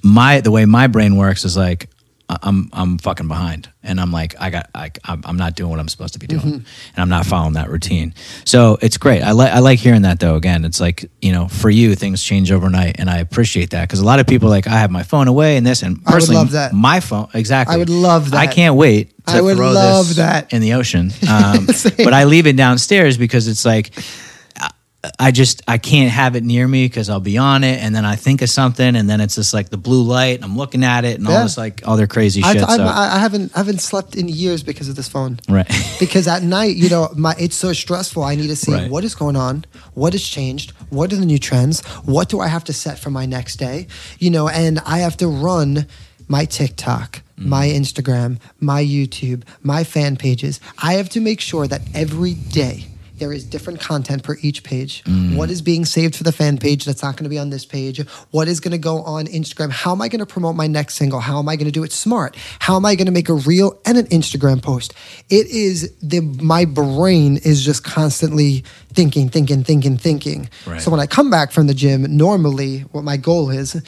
[0.04, 1.90] my the way my brain works is like
[2.28, 5.80] I'm I'm fucking behind, and I'm like I got I, I'm I'm not doing what
[5.80, 6.66] I'm supposed to be doing, and
[6.98, 8.16] I'm not following that routine.
[8.46, 9.22] So it's great.
[9.22, 10.36] I like I like hearing that though.
[10.36, 14.00] Again, it's like you know for you things change overnight, and I appreciate that because
[14.00, 16.12] a lot of people are like I have my phone away and this, and I
[16.12, 16.74] would personally, love that.
[16.74, 17.76] my phone exactly.
[17.76, 18.38] I would love that.
[18.38, 19.12] I can't wait.
[19.28, 20.54] To I would throw love this that.
[20.54, 21.66] in the ocean, um,
[21.98, 23.92] but I leave it downstairs because it's like
[25.20, 28.06] I just I can't have it near me because I'll be on it, and then
[28.06, 30.36] I think of something, and then it's just like the blue light.
[30.36, 32.58] And I'm looking at it, and all this like other crazy shit.
[32.58, 35.40] I'm- so, I, I haven't I haven't slept in years because of this phone.
[35.50, 38.24] right, because at night, you know, my it's so stressful.
[38.24, 38.90] I need to see Right.
[38.90, 42.48] what is going on, what has changed, what are the new trends, what do I
[42.48, 43.88] have to set for my next day,
[44.20, 45.88] you know, and I have to run
[46.28, 47.46] my TikTok, mm.
[47.46, 50.60] my Instagram, my YouTube, my fan pages.
[50.82, 55.04] I have to make sure that every day there is different content per each page.
[55.06, 55.36] Mm.
[55.36, 57.66] What is being saved for the fan page that's not going to be on this
[57.66, 58.06] page?
[58.32, 59.72] What is going to go on Instagram?
[59.72, 61.20] How am I going to promote my next single?
[61.20, 62.36] How am I going to do it smart?
[62.60, 64.94] How am I going to make a reel and an Instagram post?
[65.30, 70.50] It is the my brain is just constantly thinking, thinking, thinking, thinking.
[70.66, 70.82] Right.
[70.82, 73.82] So when I come back from the gym, normally what my goal is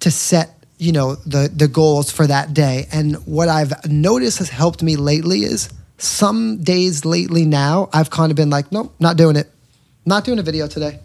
[0.00, 4.48] to set you know the the goals for that day and what i've noticed has
[4.48, 5.68] helped me lately is
[6.02, 9.50] some days lately now i've kind of been like nope not doing it.
[10.06, 11.00] Not doing a video today.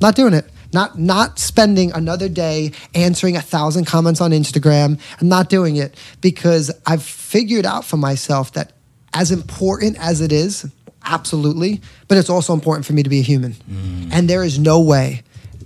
[0.00, 0.44] Not doing it.
[0.72, 4.98] Not not spending another day answering a thousand comments on instagram.
[5.20, 8.72] I'm not doing it because i've figured out for myself that
[9.12, 10.66] as important as it is
[11.04, 13.52] absolutely but it's also important for me to be a human.
[13.52, 14.10] Mm.
[14.12, 15.22] And there is no way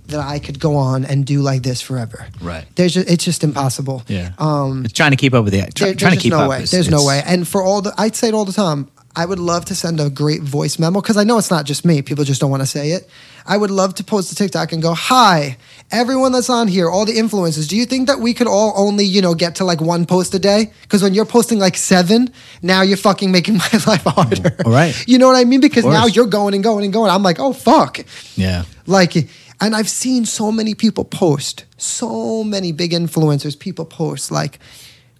[0.07, 2.25] that I could go on and do like this forever.
[2.41, 2.65] Right.
[2.75, 4.03] There's just, it's just impossible.
[4.07, 4.31] yeah.
[4.37, 6.49] Um, it's trying to keep up with the try, there- trying to keep no up.
[6.49, 6.63] way.
[6.63, 7.21] is- There's no way.
[7.25, 8.89] And for all the, I'd say it all the time.
[9.15, 11.83] I would love to send a great voice memo because I know it's not just
[11.83, 12.03] me.
[12.03, 13.09] People just don't want to say it.
[13.47, 15.57] I would love to post a TikTok and go, "Hi,
[15.89, 17.67] everyone that's on here, all the influencers.
[17.67, 20.35] Do you think that we could all only, you know, get to like one post
[20.35, 20.71] a day?
[20.83, 22.29] Because when you're posting like seven,
[22.61, 24.55] now you're fucking making my life harder.
[24.63, 24.93] All right.
[25.07, 25.61] You know what I mean?
[25.61, 27.09] Because now you're going and going and going.
[27.09, 27.99] I'm like, oh fuck.
[28.35, 28.65] Yeah.
[28.85, 29.15] Like,
[29.59, 34.59] and I've seen so many people post, so many big influencers, people post like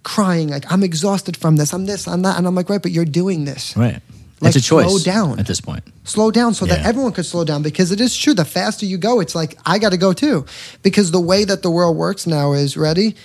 [0.08, 2.38] crying, like, I'm exhausted from this, I'm this, I'm that.
[2.38, 3.76] And I'm like, right, but you're doing this.
[3.76, 4.02] Right.
[4.40, 4.88] Like, it's a choice.
[4.88, 5.40] slow down.
[5.40, 5.84] at this point.
[6.06, 8.34] Slow down so that everyone could slow down because it is true.
[8.34, 10.46] The faster you go, it's like, I got to go too.
[10.82, 13.16] Because the way that the world works now is ready.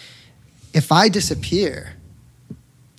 [0.75, 1.95] If I disappear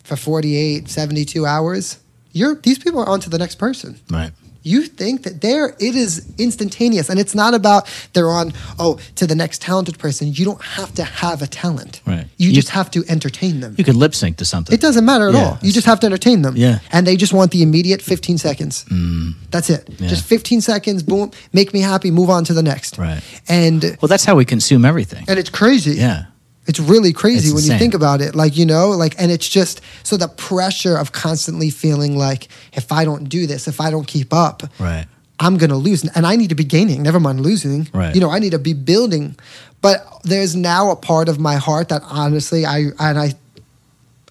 [0.03, 1.99] for 48, 72 hours,
[2.31, 4.31] you're, these people are on to the next person Right.
[4.63, 9.27] You think that there it is instantaneous and it's not about they're on oh to
[9.27, 12.25] the next talented person you don't have to have a talent Right.
[12.37, 14.73] you, You- just have to entertain them You could lip sync to something.
[14.73, 16.79] it doesn't matter at Yeah, all you just have to entertain them Yeah.
[16.91, 19.33] and they just want the immediate 15 seconds mm.
[19.51, 20.07] that's it Yeah.
[20.07, 23.21] just 15 seconds boom make me happy move on to the next Right.
[23.47, 25.25] and Well, that's how we consume everything.
[25.27, 26.25] and it's crazy Yeah.
[26.65, 28.35] It's really crazy It's when you think about it.
[28.35, 32.91] Like, you know, like, and it's just so the pressure of constantly feeling like if
[32.91, 35.05] I don't do this, if I don't keep up, Right.
[35.39, 36.03] I'm going to lose.
[36.15, 37.89] And I need to be gaining, never mind losing.
[37.93, 38.15] Right.
[38.15, 39.35] You know, I need to be building.
[39.81, 43.33] But there's now a part of my heart that honestly, I, and I,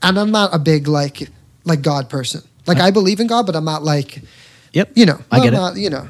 [0.01, 1.29] and I'm not a big like,
[1.65, 2.43] like God person.
[2.67, 4.23] Like, I believe in God, but I'm not like,
[4.73, 4.93] Yep.
[4.95, 5.57] you know, I get I'm it.
[5.59, 6.09] not, you know.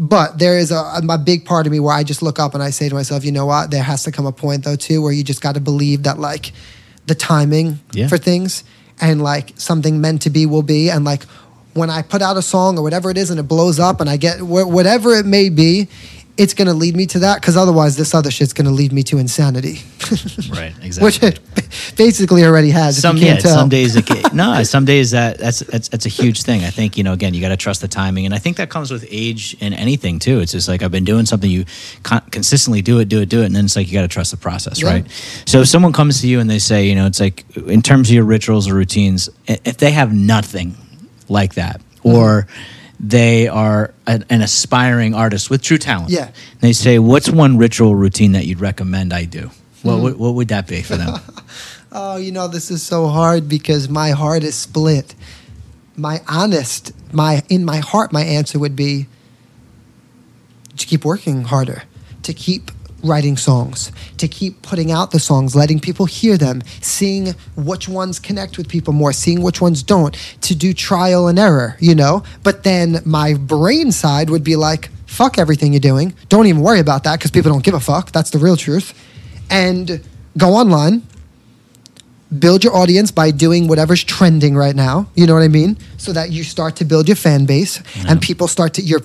[0.00, 2.62] But there is a, a big part of me where I just look up and
[2.62, 3.70] I say to myself, you know what?
[3.70, 6.18] There has to come a point though too where you just got to believe that
[6.18, 6.52] like
[7.06, 8.08] the timing Yeah.
[8.08, 8.64] for things
[8.98, 11.24] and like something meant to be will be and like
[11.74, 14.08] when I put out a song or whatever it is and it blows up and
[14.08, 15.88] I get wh- whatever it may be,
[16.42, 19.18] it's gonna lead me to that because otherwise this other shit's gonna lead me to
[19.18, 19.80] insanity,
[20.50, 20.72] Right.
[20.82, 21.04] Exactly.
[21.04, 21.38] which it
[21.96, 22.96] basically already has.
[22.98, 26.42] some yeah, some days it can, no, some days that that's that's that's a huge
[26.42, 26.64] thing.
[26.64, 28.70] I think you know again you got to trust the timing, and I think that
[28.70, 30.40] comes with age and anything too.
[30.40, 31.64] It's just like I've been doing something, you
[32.02, 34.08] con- consistently do it, do it, do it, and then it's like you got to
[34.08, 34.88] trust the process, Yeah.
[34.90, 35.06] right?
[35.46, 38.08] So if someone comes to you and they say, you know, it's like in terms
[38.08, 40.74] of your rituals or routines, if they have nothing
[41.28, 42.46] like that, or
[43.02, 46.26] they are an, an aspiring artist with true talent, Yeah.
[46.26, 49.50] and they say, what's one ritual routine that you'd recommend I do?
[49.82, 50.02] What, hmm.
[50.02, 51.18] would what would that be for them?
[51.92, 55.16] Oh, you know, this is so hard because my heart is split.
[55.96, 59.08] My honest, my in my heart, my answer would be
[60.76, 61.82] to keep working harder,
[62.22, 62.70] to keep
[63.02, 68.18] writing songs, to keep putting out the songs, letting people hear them, seeing which ones
[68.18, 72.22] connect with people more, seeing which ones don't, to do trial and error, you know?
[72.42, 76.14] But then my brain side would be like, fuck everything you're doing.
[76.28, 78.12] Don't even worry about that because people don't give a fuck.
[78.12, 78.94] That's the real truth.
[79.50, 80.02] And
[80.36, 81.02] go online,
[82.38, 85.10] build your audience by doing whatever's trending right now.
[85.14, 85.76] You know what I mean?
[85.96, 89.00] So that you start to build your fan base and people start to your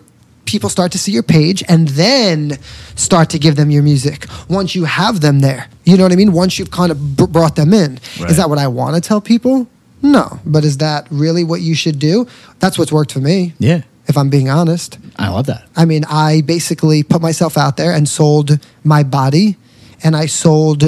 [0.46, 2.58] people start to see your page and then
[2.96, 5.68] start to give them your music once you have them there.
[5.86, 6.32] You know what I mean?
[6.34, 8.00] Once you've kind of br- brought them in.
[8.20, 8.30] Right.
[8.30, 9.68] Is that what I want to tell people?
[10.02, 10.40] No.
[10.46, 12.28] But is that really what you should do?
[12.60, 13.82] That's what's worked for me, Yeah.
[14.08, 15.00] if I'm being honest.
[15.18, 15.68] I love that.
[15.76, 19.58] I mean, I basically put myself out there and sold my body
[20.04, 20.84] and I sold,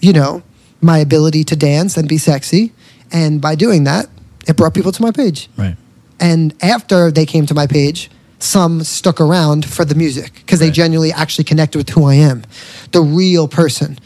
[0.00, 0.42] you know,
[0.80, 2.72] my ability to dance and be sexy.
[3.12, 4.06] And by doing that,
[4.48, 5.48] it brought people to my page.
[5.56, 5.76] Right.
[6.18, 10.70] And after they came to my page, some stuck around for the music because they
[10.70, 12.44] genuinely actually connected with who I am,
[12.92, 13.98] the real person.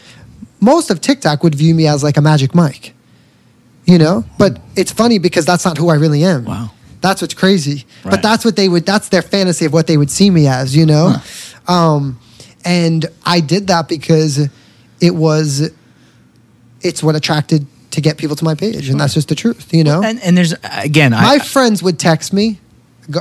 [0.61, 2.95] Most of TikTok would view me as like a magic Mike,
[3.85, 4.25] you know?
[4.39, 6.45] But it's funny because that's not who I really am.
[6.45, 6.71] Wow.
[7.01, 7.85] That's what's crazy.
[8.05, 8.13] Right.
[8.13, 10.75] But that's what they would, that's their fantasy of what they would see me as,
[10.77, 11.17] you know?
[11.69, 12.19] Um,
[12.65, 14.49] and I did that because
[15.01, 15.71] it was,
[16.81, 18.89] it's what attracted to get people to my page.
[18.89, 20.03] And that's just the truth, you know?
[20.03, 22.59] And and there's again, My I friends would text me,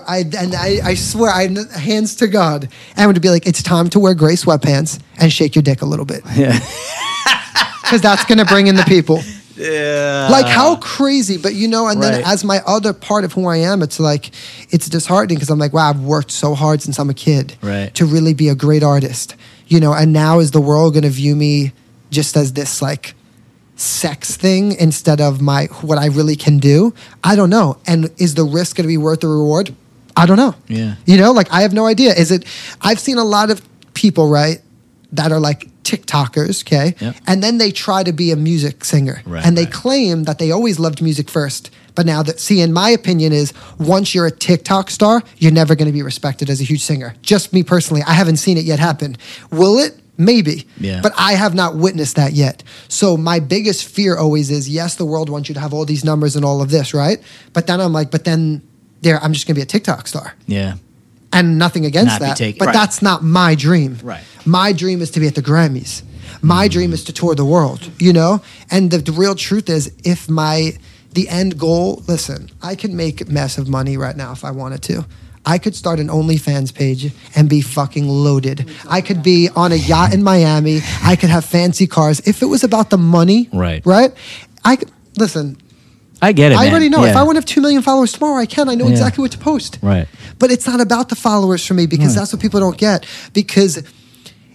[0.07, 3.89] I, and I, I swear, I hands to God, and would be like, "It's time
[3.89, 6.53] to wear gray sweatpants and shake your dick a little bit, yeah.
[7.81, 9.21] because that's gonna bring in the people."
[9.61, 10.27] yeah.
[10.31, 13.57] like how crazy, but you know, and then as my other part of who I
[13.57, 14.31] am, it's like
[14.69, 17.93] it's disheartening because I'm like, wow, I've worked so hard since I'm a kid Right.
[17.95, 19.35] to really be a great artist,
[19.67, 21.73] you know, and now is the world gonna view me
[22.09, 23.13] just as this like
[23.81, 26.93] sex thing instead of my what I really can do?
[27.23, 27.77] I don't know.
[27.87, 29.73] And is the risk going to be worth the reward?
[30.15, 30.55] I don't know.
[30.67, 30.95] Yeah.
[31.05, 32.13] You know, like I have no idea.
[32.13, 32.45] Is it
[32.81, 33.61] I've seen a lot of
[33.93, 34.61] people, right,
[35.11, 36.95] that are like TikTokers, okay?
[36.99, 37.15] Yep.
[37.27, 39.21] And then they try to be a music singer.
[39.25, 39.73] Right, and they right.
[39.73, 41.71] claim that they always loved music first.
[41.93, 45.75] But now that see, in my opinion, is once you're a TikTok star, you're never
[45.75, 47.15] going to be respected as a huge singer.
[47.21, 49.17] Just me personally, I haven't seen it yet happen.
[49.51, 50.00] Will it?
[50.21, 50.67] Maybe.
[50.79, 51.01] Yeah.
[51.01, 52.63] But I have not witnessed that yet.
[52.87, 56.05] So my biggest fear always is yes, the world wants you to have all these
[56.05, 57.19] numbers and all of this, right?
[57.53, 58.61] But then I'm like, but then
[59.01, 60.35] there, I'm just gonna be a TikTok star.
[60.45, 60.75] yeah.
[61.33, 62.37] And nothing against Not that.
[62.37, 62.73] taken- but right.
[62.73, 63.97] that's not my dream.
[64.03, 64.21] Right.
[64.45, 66.01] My dream is to be at the Grammys.
[66.41, 66.71] My mm.
[66.71, 68.41] dream is to tour the world, you know?
[68.69, 70.73] And the, the real truth is if my
[71.13, 75.05] the end goal, listen, I can make massive money right now if I wanted to.
[75.45, 78.69] I could start an OnlyFans page and be fucking loaded.
[78.89, 80.81] I could be on a yacht in Miami.
[81.03, 82.19] I could have fancy cars.
[82.27, 83.83] If it was about the money, Right.
[83.85, 84.13] Right?
[84.63, 85.57] I could listen,
[86.21, 86.55] I get it.
[86.59, 86.71] I man.
[86.71, 87.03] already know.
[87.03, 88.69] If I want to have two million followers tomorrow, I can.
[88.69, 88.91] I know Yeah.
[88.91, 89.79] exactly what to post.
[89.81, 90.07] Right.
[90.37, 92.17] But it's not about the followers for me because Right.
[92.21, 93.05] that's what people don't get.
[93.33, 93.81] Because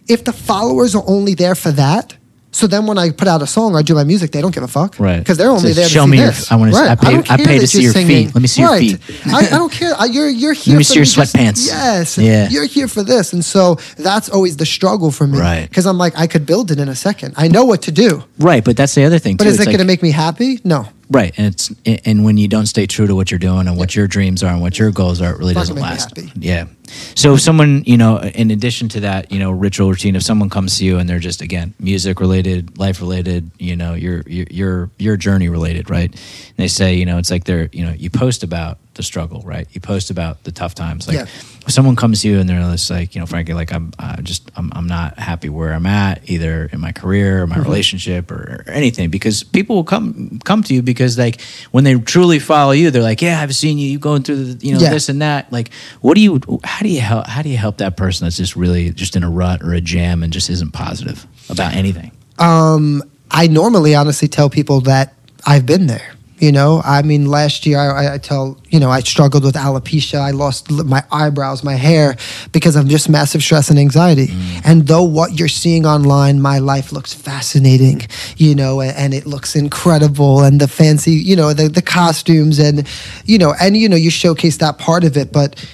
[0.06, 2.14] if the followers are only there for that,
[2.56, 4.54] so then when I put out a song or I do my music, they don't
[4.54, 4.98] give a fuck.
[4.98, 5.18] Right.
[5.18, 6.50] Because they're only Says, there to "Show see me your- this.
[6.50, 6.90] I see- right.
[6.90, 8.26] I pay- don't I pay to see your singing.
[8.26, 8.34] feet.
[8.34, 8.98] Let me see your right.
[9.02, 9.26] feet.
[9.26, 9.94] I, I don't care.
[9.98, 10.72] I- You're you're here.
[10.74, 11.66] Let me for see your sweatpants.
[11.66, 12.16] yes.
[12.18, 12.48] Yeah.
[12.48, 15.38] You're here for this, and so that's always the struggle for me.
[15.38, 15.68] Right.
[15.68, 17.34] Because I'm like, I could build it in a second.
[17.36, 18.24] I know what to do.
[18.38, 19.50] Right, but that's the other thing But too.
[19.50, 20.60] is It's it going to make me happy?
[20.64, 20.86] No.
[21.08, 21.72] Right, and it's
[22.04, 24.52] and when you don't stay true to what you're doing and what your dreams are
[24.52, 26.36] and what your goals are, it really doesn't gonna make me last.
[26.36, 26.66] Yeah.
[27.14, 30.50] So if someone, you know, in addition to that, you know, ritual routine, if someone
[30.50, 34.46] comes to you and they're just again music related, life related, you know, your your
[34.50, 36.10] your your journey related, right?
[36.10, 39.42] And they say, you know, it's like they're, you know, you post about the struggle,
[39.44, 39.66] right?
[39.72, 41.06] You post about the tough times.
[41.06, 41.22] Like Yeah.
[41.66, 44.50] if someone comes to you and they're just like, you know, frankly, like I'm just
[44.56, 48.64] I'm, I'm not happy where I'm at, either in my career or my relationship or,
[48.66, 52.72] or anything, because people will come come to you because like when they truly follow
[52.72, 54.90] you, they're like, yeah, I've seen you, you going through the, you know Yeah.
[54.90, 55.52] this and that.
[55.52, 56.40] Like, what do you?
[56.64, 57.26] How do you help?
[57.26, 59.80] How do you help that person that's just really just in a rut or a
[59.80, 62.10] jam and just isn't positive about anything?
[62.38, 65.14] Um, I normally honestly tell people that
[65.46, 66.12] I've been there.
[66.38, 70.18] You know, I mean, last year I, I tell, you know, I struggled with alopecia.
[70.18, 72.16] I lost my eyebrows, my hair
[72.52, 74.26] because of just massive stress and anxiety.
[74.26, 74.60] Mm.
[74.64, 78.02] And though what you're seeing online, my life looks fascinating,
[78.36, 82.58] you know, and, and it looks incredible and the fancy, you know, the, the costumes
[82.58, 82.86] and,
[83.24, 85.32] you know, and, you know, you showcase that part of it.
[85.32, 85.64] But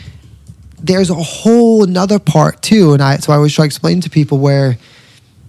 [0.78, 2.92] there's a whole another part too.
[2.92, 4.78] And I, so I always try to explain to people where,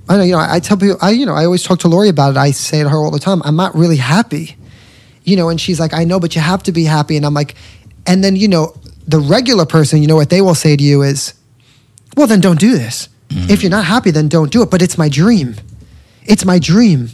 [0.10, 1.88] I know, you know, I, I tell people, I, you know, I always talk to
[1.88, 2.38] Lori about it.
[2.38, 4.58] I say to her all the time, I'm not really happy,
[5.23, 7.17] you know, and she's like, I know, but you have to be happy.
[7.17, 7.55] And I'm like,
[8.05, 8.75] and then, you know,
[9.07, 11.33] the regular person, you know, what they will say to you is,
[12.15, 13.09] well, then don't do this.
[13.29, 13.49] Mm-hmm.
[13.49, 14.69] If you're not happy, then don't do it.
[14.69, 15.55] But it's my dream.
[16.25, 17.09] It's my dream.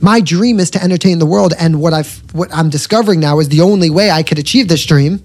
[0.00, 1.54] My dream is to entertain the world.
[1.58, 4.84] And what I've, what I'm discovering now is the only way I could achieve this
[4.84, 5.22] dream,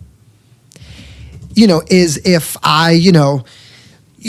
[1.54, 3.44] you know, is if I, you know,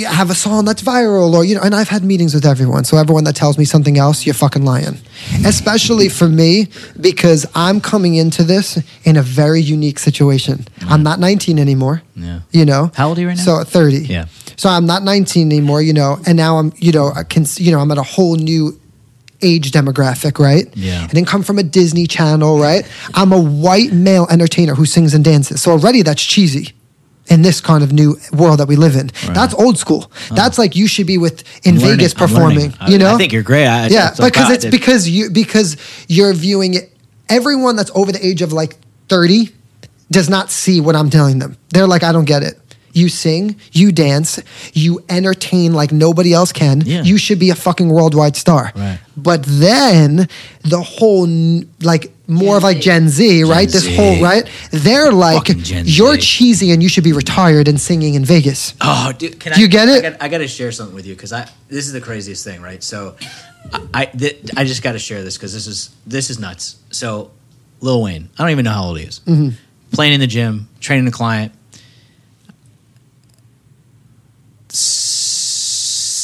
[0.06, 2.84] have a song that's viral or you know and i've had meetings with everyone.
[2.84, 4.99] So everyone that tells me something else you're fucking lying.
[5.44, 6.68] Especially for me
[7.01, 10.66] because i'm coming into this in a very unique situation.
[10.88, 12.40] I'm not 19 anymore Yeah.
[12.51, 12.90] you know?
[12.94, 13.42] How old are you right now?
[13.62, 14.26] so 30 Yeah.
[14.57, 17.72] so i'm not 19 anymore you know and now i'm you know I can you
[17.72, 18.78] know i'm at a whole new
[19.40, 20.66] age demographic right?
[20.74, 21.05] Yeah.
[21.05, 22.84] I didn't come from a disney channel right?
[23.14, 25.62] I'm a white male entertainer who sings and dances.
[25.62, 26.72] So already that's cheesy
[27.29, 29.11] in this kind of new world that we live in.
[29.35, 30.11] That's old school.
[30.31, 32.35] That's like you should be with in I'm Vegas learning.
[32.35, 32.74] performing.
[32.89, 33.66] You know, I think you're great.
[33.66, 35.76] I- yeah, it's because it's it- because you because
[36.09, 36.93] you're viewing it.
[37.29, 38.76] Everyone that's over the age of like
[39.09, 39.51] thirty
[40.11, 41.57] does not see what I'm telling them.
[41.70, 42.59] They're like, I don't get it.
[42.95, 44.41] You sing, you dance,
[44.72, 46.81] you entertain like nobody else can.
[46.81, 47.03] Yeah.
[47.03, 48.72] You should be a fucking worldwide star.
[48.74, 48.99] Right.
[49.16, 50.26] But then
[50.62, 51.29] the whole
[51.83, 53.68] like more of like Gen Z, right?
[53.68, 56.20] This whole right, they're like you're Z.
[56.20, 58.74] cheesy and you should be retired and singing in Vegas.
[58.83, 60.05] Oh, dude, can Do I, you get it?
[60.05, 62.45] I got, I got to share something with you because I this is the craziest
[62.45, 62.83] thing, right?
[62.83, 63.16] So,
[63.72, 66.76] I I, th- I just got to share this because this is this is nuts.
[66.91, 67.31] So,
[67.81, 69.20] Lil Wayne, I don't even know how old he is.
[69.20, 69.57] Mm-hmm.
[69.93, 71.53] Playing in the gym, training a client.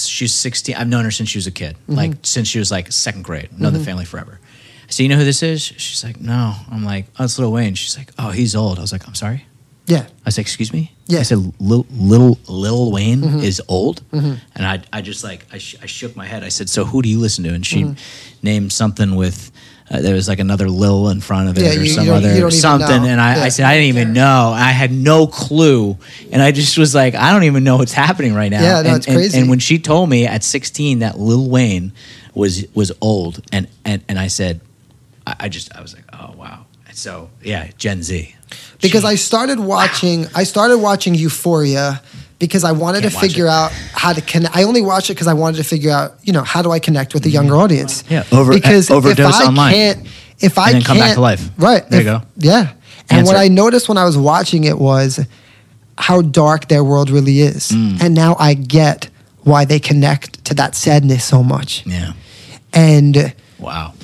[0.06, 0.76] She's 16.
[0.76, 1.94] I've known her since she was a kid, Mm-hmm.
[1.94, 3.58] like since she was like second grade.
[3.58, 4.38] Known the family forever.
[4.94, 7.74] Said, "You know who this is?" She's like, "No." I'm like, "Oh, it's Lil Wayne."
[7.74, 9.46] She's like, "Oh, he's old." I was like, "I'm sorry."
[9.86, 10.06] Yeah.
[10.24, 11.20] I said, like, "Excuse me." Yeah.
[11.20, 11.20] Mm-hmm.
[11.20, 15.76] I said, "Lil Lil, Lil Wayne is old," and I I just like I, sh-
[15.82, 16.42] I shook my head.
[16.44, 17.94] I said, "So who do you listen to?" And she Mm-hmm.
[18.42, 19.50] named something with.
[19.90, 22.06] Uh, there was like another Lil in front of it Yeah, or you- you some
[22.06, 23.08] you other something, know.
[23.08, 23.42] and I, Yeah.
[23.44, 24.50] I said I didn't even know.
[24.56, 25.98] I had no clue,
[26.32, 28.62] and I just was like, I don't even know what's happening right now.
[28.62, 29.38] Yeah, no, and, it's and- crazy.
[29.38, 31.92] And, when she told me at 16 that Lil Wayne
[32.32, 34.62] was was old, and and and I said,
[35.26, 36.66] I, I just I was like, oh wow.
[36.92, 38.34] So yeah, Gen Z.
[38.80, 40.26] because I started watching.
[40.34, 42.00] I started watching Euphoria
[42.38, 43.50] because I wanted Can't to figure it.
[43.50, 44.54] out how to connect.
[44.56, 46.78] I only watched it because I wanted to figure out, you know, how do I
[46.78, 48.04] connect with the younger audience?
[48.08, 49.72] Yeah, over- because overdose if I online.
[49.74, 50.06] Can't,
[50.40, 51.50] if I And then come back can't- to life.
[51.58, 51.88] right?
[51.88, 52.22] There you go.
[52.36, 52.72] Yeah,
[53.10, 55.18] and what I noticed when I was watching it was
[55.98, 58.00] how dark their world really is, Mm.
[58.02, 59.08] and now I get
[59.42, 62.12] why they connect to that sadness so much, Yeah.
[62.72, 63.94] and Wow.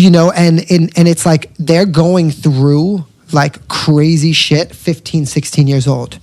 [0.00, 5.66] You know and, and and it's like they're going through like crazy shit 15 16
[5.66, 6.18] years old.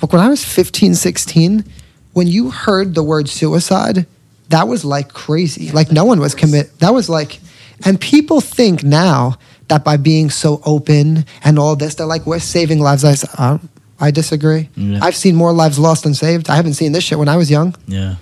[0.00, 1.64] Look when i was 15 16
[2.12, 4.06] when you heard the word suicide
[4.50, 5.70] that was like crazy.
[5.72, 7.40] Like no one was commit that was like
[7.84, 9.36] and people think now
[9.68, 13.04] that by being so open and all this they're like we're saving lives.
[13.04, 13.58] I, uh,
[14.00, 14.68] I disagree.
[14.76, 15.00] Yeah.
[15.02, 16.48] i've seen more lives lost than saved.
[16.48, 17.74] I haven't seen this shit when i was young.
[17.88, 18.14] Yeah.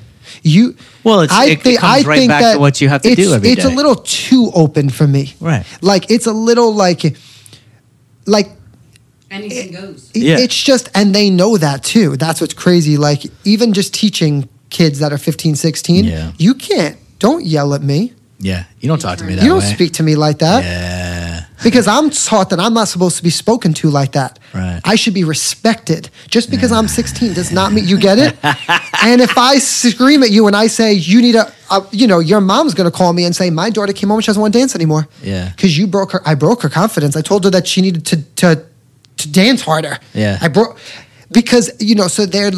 [0.43, 2.89] You Well, it's- I it think, comes I right think back that to what you
[2.89, 5.64] have to it's, do every it's a little too open for me Right.
[5.80, 7.16] like it's a little like
[8.26, 8.51] like
[9.30, 10.11] Anything goes.
[10.14, 10.39] Yeah.
[10.39, 15.01] it's just and they know that too that's what's crazy like even just teaching kids
[15.01, 16.32] that are 15 16 Yeah.
[16.39, 18.64] you can't don't yell at me Yeah.
[18.80, 19.74] You don't talk to me that you don't way.
[19.74, 21.15] speak to me like that Yeah.
[21.64, 24.38] Because i'm taught that i'm not supposed to be spoken to like that.
[24.54, 24.80] Right.
[24.84, 26.11] i should be respected.
[26.28, 28.36] Just because i'm 16 does not mean you get it?
[29.02, 32.18] And if i scream at you and i say you need a, a you know
[32.18, 34.40] your mom's going to call me and say my daughter came home and she doesn't
[34.40, 35.50] want to dance anymore Yeah.
[35.54, 37.14] because you broke her i broke her confidence.
[37.16, 38.64] I told her that she needed to to
[39.18, 39.98] to dance harder.
[40.14, 40.38] Yeah.
[40.42, 40.78] i broke
[41.30, 42.50] because you know so they're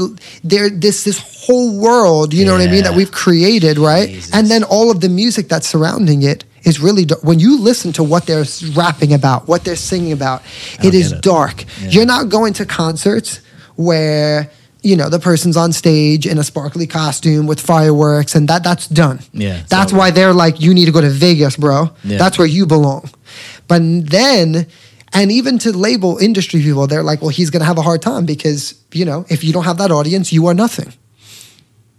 [0.44, 4.08] they're this this whole world you know what i mean that we've created right?
[4.08, 4.32] Jesus.
[4.34, 7.92] and then all of the music that's surrounding it is really dar- when you listen
[7.92, 8.44] to what they're
[8.74, 10.42] rapping about what they're singing about
[10.84, 11.22] it is it.
[11.22, 11.64] dark.
[11.80, 11.88] Yeah.
[11.90, 13.40] you're not going to concerts
[13.76, 14.50] where
[14.82, 18.86] you know the person's on stage in a sparkly costume with fireworks and that that's
[18.86, 19.20] done.
[19.32, 21.90] Yeah, that's why they're like you need to go to vegas bro.
[22.04, 22.18] Yeah.
[22.18, 23.10] that's where you belong.
[23.66, 24.66] But then
[25.12, 28.02] and even to label industry people they're like well he's going to have a hard
[28.02, 30.92] time because you know if you don't have that audience you are nothing.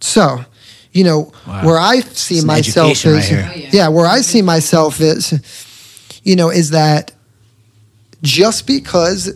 [0.02, 0.46] So
[0.92, 1.66] you know Wow.
[1.66, 3.50] where i see Some myself education right is here.
[3.52, 3.70] Oh, yeah.
[3.74, 5.34] yeah where i see myself is
[6.24, 7.12] you know is that
[8.22, 9.34] just because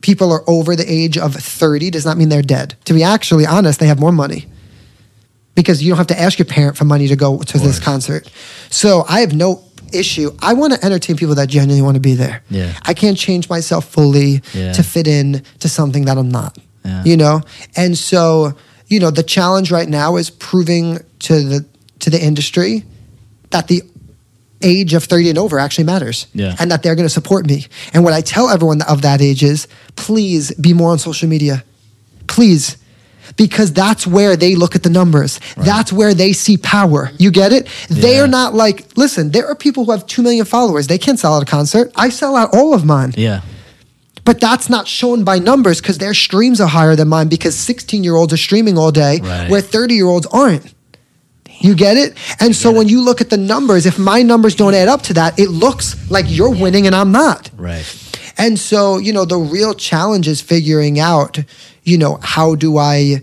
[0.00, 3.46] people are over the age of 30 does not mean they're dead to be actually
[3.46, 4.46] honest they have more money
[5.54, 8.30] because you don't have to ask your parent for money to go to this concert
[8.70, 9.62] so i have no
[9.92, 12.72] issue i want to entertain people that genuinely want to be there Yeah.
[12.82, 14.72] i can't change myself fully Yeah.
[14.72, 17.02] to fit in to something that i'm not Yeah.
[17.04, 17.40] you know
[17.76, 18.54] and so
[18.86, 21.66] you know the challenge right now is proving to the
[22.00, 22.84] to the industry
[23.50, 23.82] that the
[24.62, 26.56] age of 30 and over actually matters Yeah.
[26.58, 27.66] and that they're going to support me.
[27.92, 31.62] And what i tell everyone of that age is please be more on social media.
[32.26, 32.76] Please.
[33.36, 35.40] Because that's where they look at the numbers.
[35.56, 37.10] That's where they see power.
[37.18, 37.68] You get it?
[37.90, 40.86] They are not like listen there are people who have 2 million followers.
[40.86, 41.92] They can't sell out a concert.
[41.96, 43.12] I sell out all of mine.
[43.16, 43.42] Yeah.
[44.26, 48.04] But that's not shown by numbers because their streams are higher than mine because 16
[48.04, 49.48] year olds are streaming all day Right.
[49.50, 50.74] where 30 year olds aren't.
[51.60, 52.18] You get it?
[52.38, 55.14] And so when you look at the numbers, if my numbers don't add up to
[55.14, 57.50] that, it looks like you're winning and I'm not.
[57.56, 57.86] Right.
[58.36, 61.38] And so, you know, the real challenge is figuring out,
[61.84, 63.22] you know, how do I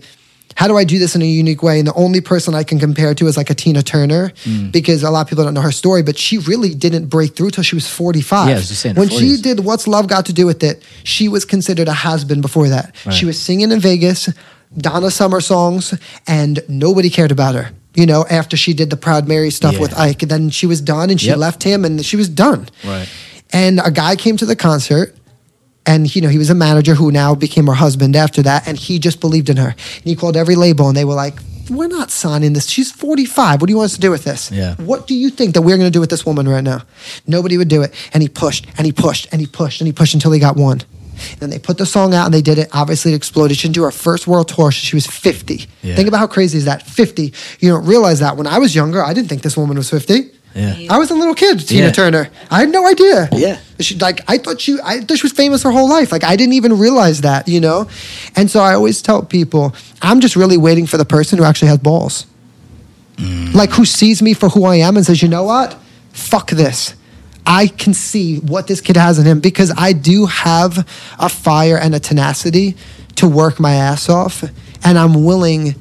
[0.56, 1.78] how do I do this in a unique way?
[1.78, 4.70] And the only person I can compare to is like a Tina Turner Mm.
[4.72, 7.50] because a lot of people don't know her story, but she really didn't break through
[7.50, 8.48] till she was 45.
[8.48, 10.62] Yeah, I was just saying, her when she did What's Love Got to Do with
[10.62, 12.94] It, she was considered a has been before that.
[13.04, 13.14] Right.
[13.14, 14.28] She was singing in Vegas,
[14.76, 15.94] Donna Summer songs,
[16.26, 17.70] and nobody cared about her.
[17.94, 19.80] You know, after she did the Proud Mary stuff Yeah.
[19.80, 21.36] with Ike, then she was done and she Yep.
[21.38, 22.66] left him and she was done.
[22.84, 23.08] Right.
[23.52, 25.14] And a guy came to the concert
[25.86, 28.76] and you know he was a manager who now became her husband after that and
[28.78, 29.68] he just believed in her.
[29.70, 31.38] And he called every label and they were like
[31.70, 32.66] we're not signing this.
[32.68, 34.50] She's 45 what do you want us to do with this?
[34.50, 34.74] Yeah.
[34.76, 36.82] what do you think that we're going to do with this woman right now?
[37.26, 37.94] Nobody would do it.
[38.12, 40.56] And he pushed and he pushed and he pushed and he pushed until he got
[40.56, 40.82] one.
[41.38, 42.68] Then they put the song out and they did it.
[42.72, 43.56] Obviously it exploded.
[43.56, 45.94] She didn't do her first world tour she was 50 Yeah.
[45.94, 46.82] think about how crazy is that?
[46.86, 48.36] 50 you don't realize that.
[48.36, 50.86] When i was younger i didn't think this woman was 50 Yeah.
[50.88, 51.92] I was a little kid, Tina Yeah.
[51.92, 52.28] Turner.
[52.50, 53.28] I had no idea.
[53.32, 53.58] Yeah.
[53.80, 56.12] She like I thought she I thought she was famous her whole life.
[56.12, 57.88] Like I didn't even realize that, you know?
[58.36, 61.68] And so I always tell people, I'm just really waiting for the person who actually
[61.68, 62.26] has balls.
[63.16, 63.52] Mm.
[63.52, 65.76] Like who sees me for who I am and says, you know what?
[66.12, 66.94] Fuck this.
[67.46, 70.78] I can see what this kid has in him because I do have
[71.18, 72.76] a fire and a tenacity
[73.16, 74.44] to work my ass off.
[74.84, 75.74] And I'm willing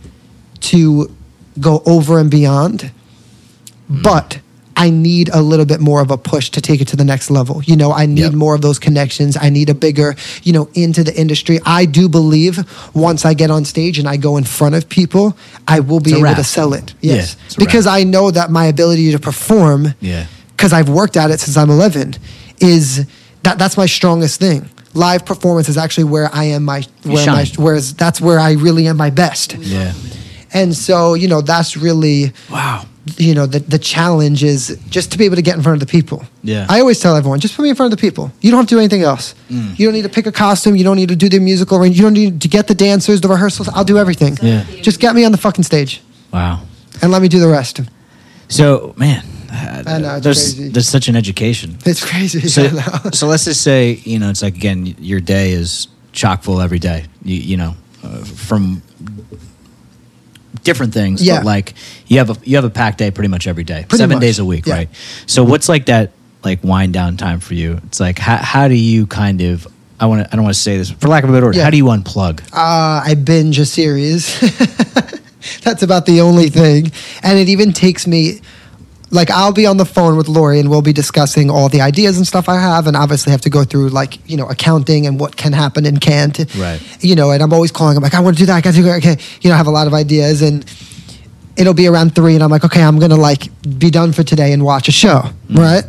[0.62, 1.16] to
[1.60, 2.92] go over and beyond
[3.90, 4.02] mm.
[4.02, 4.40] but
[4.76, 7.30] I need a little bit more of a push to take it to the next
[7.30, 7.62] level.
[7.64, 8.34] You know, I need Yep.
[8.34, 9.38] more of those connections.
[9.40, 11.60] I need a bigger, you know, into the industry.
[11.66, 12.64] I do believe
[12.94, 16.12] once I get on stage and I go in front of people, I will be
[16.14, 16.38] able wrap.
[16.38, 16.94] to sell it.
[17.02, 17.36] Yes.
[17.56, 17.96] a because wrap.
[17.96, 20.26] I know that my ability to perform, Yeah.
[20.58, 22.16] because I've worked at it since I'm 11,
[22.60, 23.06] is
[23.44, 24.70] that that's my strongest thing.
[24.96, 28.88] Live performance is actually where I am my where my whereas that's where I really
[28.88, 29.56] am my best.
[29.60, 29.92] Yeah.
[30.54, 32.86] And so, you know, that's really Wow.
[33.18, 35.86] You know the, the challenge is just to be able to get in front of
[35.88, 36.66] the people Yeah.
[36.70, 38.68] i always tell everyone just put me in front of the people you don't have
[38.70, 39.78] to do anything else Mm.
[39.78, 41.98] you don't need to pick a costume you don't need to do the musical range
[41.98, 44.64] you don't need to get the dancers the rehearsals i'll do everything Yeah.
[44.82, 46.02] just get me on the fucking stage
[46.32, 46.62] Wow.
[47.02, 47.82] and let me do the rest
[48.48, 50.70] So, man, I know, there's crazy.
[50.70, 51.78] there's such an education.
[51.86, 52.70] it's crazy So,
[53.14, 56.80] so let's just say you know it's like again your day is chock full every
[56.80, 57.06] day.
[57.24, 57.74] You, you know
[58.04, 58.82] uh, from
[60.64, 61.38] different things, Yeah.
[61.38, 61.74] but like
[62.08, 64.22] you have a you have a packed day pretty much every day, Pretty seven much,
[64.22, 64.74] days a week, yeah.
[64.76, 64.90] right?
[65.26, 66.12] So what's like that
[66.44, 67.80] like wind down time for you?
[67.86, 69.68] It's like how how do you kind of
[70.00, 71.56] I want to I don't want to say this for lack of a better word.
[71.56, 71.64] Yeah.
[71.64, 72.42] How do you unplug?
[72.52, 74.40] uh, i binge a series
[75.64, 76.92] that's about the only thing
[77.22, 78.42] and it even takes me
[79.14, 82.18] like I'll be on the phone with Lori and we'll be discussing all the ideas
[82.18, 85.20] and stuff I have and obviously have to go through like, you know, accounting and
[85.20, 86.38] what can happen and can't.
[86.58, 86.82] Right.
[87.02, 88.76] You know, and I'm always calling, I'm like, I want to do that, I gotta
[88.76, 89.18] do that, okay.
[89.42, 90.66] You know, I have a lot of ideas and
[91.56, 93.44] it'll be around three and I'm like, okay, I'm gonna like
[93.78, 95.22] be done for today and watch a show.
[95.48, 95.58] Mm.
[95.58, 95.84] Right.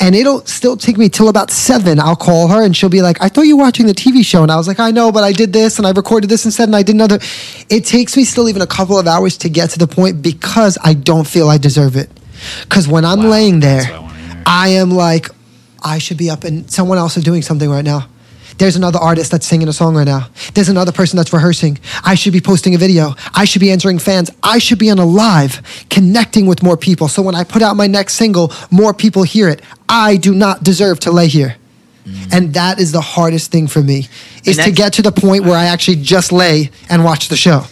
[0.00, 2.00] And it'll still take me till about seven.
[2.00, 4.42] I'll call her and she'll be like, I thought you were watching the TV show.
[4.42, 6.68] And I was like, I know, but I did this and I recorded this instead
[6.68, 7.18] and I did another.
[7.70, 10.76] It takes me still even a couple of hours to get to the point because
[10.84, 12.10] I don't feel I deserve it.
[12.62, 14.06] Because when I'm Wow, laying there, I.
[14.46, 15.28] I am like,
[15.82, 18.08] I should be up and someone else is doing something right now.
[18.58, 20.28] There's another artist that's singing a song right now.
[20.54, 21.78] There's another person that's rehearsing.
[22.04, 23.14] I should be posting a video.
[23.34, 24.30] I should be answering fans.
[24.42, 27.08] I should be on a live, connecting with more people.
[27.08, 29.60] So when I put out my next single, more people hear it.
[29.88, 31.56] I do not deserve to lay here.
[32.06, 32.32] Mm.
[32.32, 34.08] And that is the hardest thing for me,
[34.44, 37.64] is to get to the point where I actually just lay and watch the show.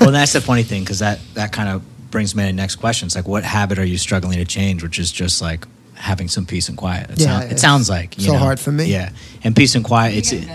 [0.00, 1.82] well, that's the funny thing because that that kind of
[2.14, 3.06] brings me to the next question.
[3.06, 4.82] It's like, what habit are you struggling to change?
[4.82, 7.10] Which is just like having some peace and quiet.
[7.10, 8.86] It, Yeah, sound- it sounds like you so know, hard for me.
[8.86, 9.10] Yeah,
[9.42, 10.12] and peace and quiet.
[10.12, 10.48] You're It's getting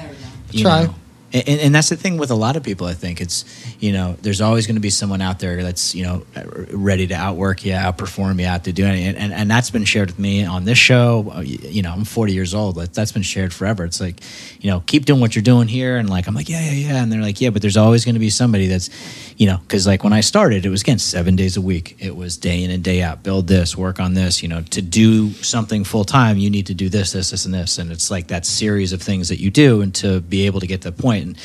[0.52, 0.84] you Try.
[0.86, 0.96] know,
[1.34, 2.88] and, and and that's the thing with a lot of people.
[2.88, 3.46] I think it's
[3.80, 6.26] you know, there's always going to be someone out there that's you know
[6.72, 9.16] ready to outwork you, outperform you, out to do anything.
[9.16, 11.32] And, and that's been shared with me on this show.
[11.34, 12.76] Uh, You know, I'm 40 years old.
[12.76, 13.86] That- That's been shared forever.
[13.86, 14.20] It's like,
[14.60, 17.04] you know, keep doing what you're doing here, and like I'm like, yeah, yeah, yeah,
[17.04, 18.90] and they're like, yeah, but there's always going to be somebody that's,
[19.38, 21.96] you know, because like when I started, it was again seven days a week.
[22.00, 23.24] It was day in and day out.
[23.24, 24.44] Build this, work on this.
[24.44, 27.54] You know, to do something full time, you need to do this, this, this, and
[27.54, 30.60] this, and it's like that series of things that you do, and to be able
[30.60, 31.38] to get to the point, and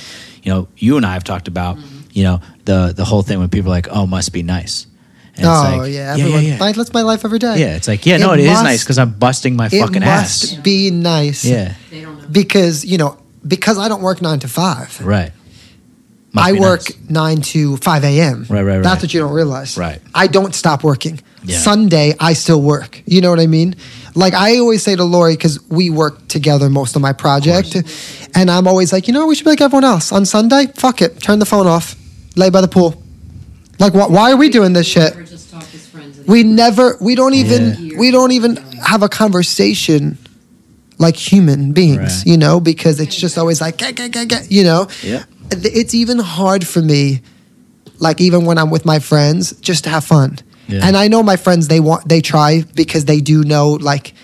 [0.42, 1.78] you know, you and I have talked about,
[2.14, 4.86] you know, the the whole thing when people are like, oh, must be nice.
[5.36, 6.14] And it's oh, like, yeah.
[6.16, 7.58] Everyone, yeah, My, that's my life every day.
[7.58, 10.00] Yeah, it's like, yeah, no, it is must- nice because I'm busting my It fucking
[10.00, 10.54] must ass.
[10.62, 11.44] be nice.
[11.44, 12.28] Yeah, They don't know.
[12.30, 14.98] Because, you know, because I don't work nine to five.
[15.04, 15.32] right.
[16.32, 17.10] Must I work nice.
[17.10, 18.46] nine to five a.m.
[18.48, 18.82] Right, right, right.
[18.82, 19.76] That's what you don't realize.
[19.76, 20.00] Right.
[20.14, 21.20] I don't stop working.
[21.44, 21.58] Yeah.
[21.58, 23.02] Sunday, I still work.
[23.06, 23.76] You know what I mean?
[24.16, 27.76] Like I always say to Lori, because we work together most of my project,
[28.34, 30.10] and I'm always like, you know, we should be like everyone else.
[30.12, 31.94] On Sunday, fuck it, turn the phone off,
[32.36, 33.00] lay by the pool.
[33.78, 35.14] Like, wh- why are we doing this shit?
[35.14, 37.98] Never just talk as friends We never, we don't even, Yeah.
[37.98, 38.56] we don't even
[38.86, 40.18] have a conversation
[40.98, 42.26] like human beings, Right.
[42.26, 44.86] you know, because it's just always like, get, get, get, get, you know.
[45.02, 45.24] Yeah.
[45.50, 47.20] It's even hard for me
[47.98, 50.38] like even when I'm with my friends, just to have fun.
[50.68, 50.80] Yeah.
[50.86, 54.14] And I know my friends they want they try because they do know like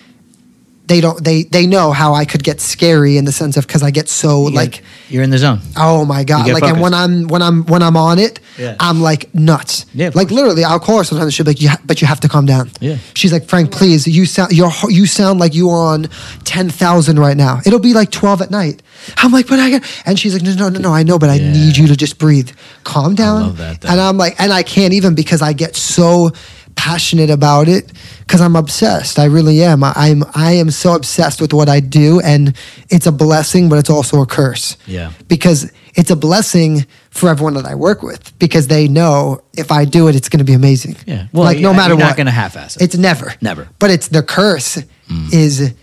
[0.90, 3.82] they don't they they know how I could get scary in the sense of because
[3.88, 5.60] I get so You like get- you're in the zone.
[5.76, 6.92] oh my god get like and when.
[6.94, 8.74] I'm when I'm when I'm on it Yeah.
[8.80, 10.32] I'm like nuts Yeah, like course.
[10.38, 12.44] literally I'll call her sometimes she'll be like you ha- but you have to calm
[12.46, 12.96] down Yeah.
[13.14, 16.08] she's like Frank please you sound you're you sound like you on
[16.44, 18.82] ten thousand right now it'll be like twelve at night
[19.22, 21.30] I'm like but I got and she's like no no no no I know but
[21.30, 21.52] I Yeah.
[21.52, 22.50] need you to just breathe
[22.84, 26.32] calm down love that, and I'm like and I can't even because I get so
[26.76, 29.18] passionate about it because I'm obsessed.
[29.18, 29.84] I really am.
[29.84, 32.56] I, I'm I am so obsessed with what I do, and
[32.88, 34.76] it's a blessing, but it's also a curse.
[34.86, 35.12] Yeah.
[35.28, 39.84] Because it's a blessing for everyone that I work with because they know if I
[39.84, 40.96] do it, it's going to be amazing.
[41.06, 41.26] Yeah.
[41.32, 42.82] Well, like no matter you're what, not gonna half-ass it.
[42.82, 43.68] It's never, Never.
[43.78, 44.78] But it's the curse
[45.10, 45.34] Mm.
[45.34, 45.74] is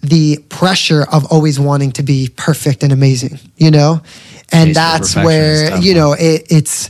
[0.00, 4.00] the pressure of always wanting to be perfect and amazing, you know?
[4.52, 6.88] And for that's where, you know, it, it's,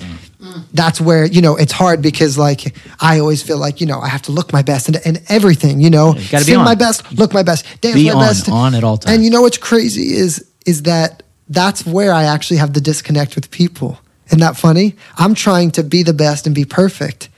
[0.73, 4.09] that's where, you know, it's hard because like I always feel like, you know, I
[4.09, 7.33] have to look my best and, and everything, you know, you sing my best, look
[7.33, 8.49] my best, dance Be my on, best.
[8.49, 9.15] on at all times.
[9.15, 13.35] And you know what's crazy is, is that that's where I actually have the disconnect
[13.35, 13.99] with people.
[14.27, 14.97] Isn't that funny?
[15.17, 17.29] I'm trying to be the best and be perfect.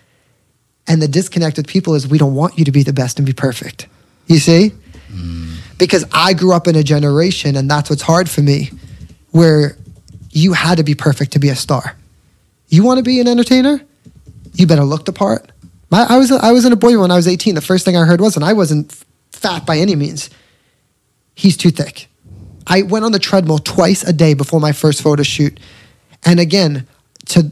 [0.86, 3.26] And the disconnect with people is we don't want you to be the best and
[3.26, 3.86] be perfect.
[4.26, 4.72] You see?
[5.78, 8.70] Because I grew up in a generation, and that's what's hard for me,
[9.30, 9.76] where
[10.30, 11.96] you had to be perfect to be a star.
[12.68, 13.80] You want to be an entertainer?
[14.54, 15.50] You better look the part.
[15.90, 17.54] My, I was I was in a boy when I was 18.
[17.54, 18.92] The first thing I heard was, and I wasn't
[19.32, 20.28] fat by any means.
[21.34, 22.08] He's too thick.
[22.66, 25.58] I went on the treadmill twice a day before my first photo shoot.
[26.24, 26.86] And again,
[27.26, 27.50] to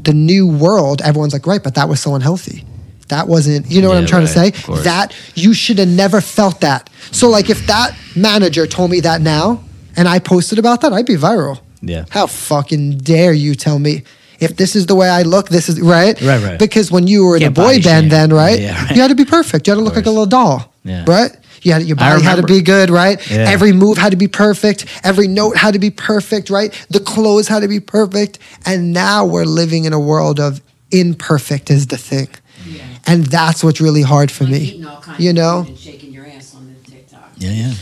[0.00, 2.64] the new world, everyone's like, right, but that was so unhealthy.
[3.08, 4.82] That wasn't, you know what Yeah, I'm trying right, to say?
[4.82, 6.90] That you should have never felt that.
[7.12, 9.62] So, like, if that manager told me that now
[9.96, 11.60] and I posted about that, I'd be viral.
[11.80, 12.04] Yeah.
[12.10, 14.02] How fucking dare you tell me
[14.40, 16.20] if this is the way I look, this is right?
[16.20, 16.58] Right, right.
[16.58, 18.08] Because when you were in Can't a boy band, shame.
[18.08, 18.58] then, right?
[18.60, 18.94] Yeah, right.
[18.96, 19.66] You had to be perfect.
[19.66, 20.72] You had to look like a little doll.
[20.84, 21.04] Yeah.
[21.06, 21.30] Right?
[21.62, 23.18] You had, your body had to be good, right?
[23.30, 23.50] Yeah.
[23.50, 24.86] Every move had to be perfect.
[25.02, 26.72] Every note had to be perfect, right?
[26.90, 28.38] The clothes had to be perfect.
[28.64, 30.60] And now we're living in a world of
[30.92, 32.28] imperfect is the thing.
[32.64, 32.82] Yeah.
[33.06, 34.84] And that's what's really hard for Like me.
[34.84, 35.62] all kinds You know?
[35.64, 37.30] food and shaking your ass on the TikTok.
[37.38, 37.72] Yeah, yeah.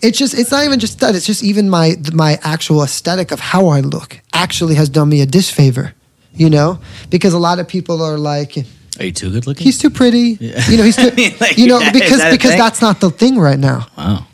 [0.00, 1.14] the- It's just it's not even just that.
[1.14, 5.20] It's just even my my actual aesthetic of how I look actually has done me
[5.20, 5.94] a disfavor.
[6.32, 6.78] You know?
[7.10, 8.56] Because a lot of people are like
[8.98, 9.64] Are you too good looking?
[9.64, 10.36] he's too pretty.
[10.40, 10.70] Yeah.
[10.70, 12.58] You know, he's too, like, you know is because that because thing?
[12.58, 13.86] that's not the thing right now.
[13.98, 14.26] wow.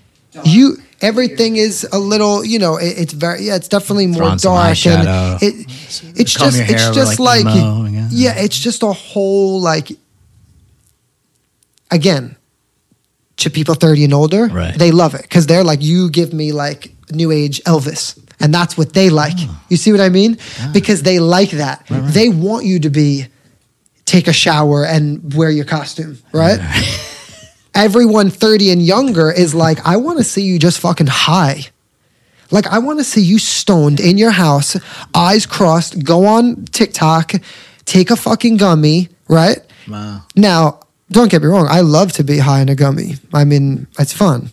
[0.44, 4.42] You everything is a little, you know, it, it's very yeah, it's definitely more dark
[4.86, 5.42] and eyeshadow.
[5.42, 5.54] it
[6.20, 8.08] it's just it's just like like, emo, yeah.
[8.10, 9.92] yeah, it's just a whole like
[11.90, 12.36] again
[13.39, 14.74] to people 30 and older, Right.
[14.78, 18.18] they love it because they're like, you give me like new age Elvis.
[18.41, 19.34] And that's what they like.
[19.39, 19.61] Oh.
[19.70, 20.37] You see what I mean?
[20.72, 21.87] Because they like that.
[21.89, 23.26] They want you to be
[24.05, 26.61] take a shower and wear your costume, right?
[27.74, 31.66] Everyone 30 and younger is like, I want to see you just fucking high.
[32.51, 34.76] Like, I want to see you stoned in your house,
[35.14, 37.32] eyes crossed, go on TikTok,
[37.84, 39.59] take a fucking gummy, right?
[39.89, 40.22] Wow.
[40.37, 40.80] Now,
[41.11, 41.66] don't get me wrong.
[41.70, 43.14] I love to be high in a gummy.
[43.32, 44.50] I mean, it's fun.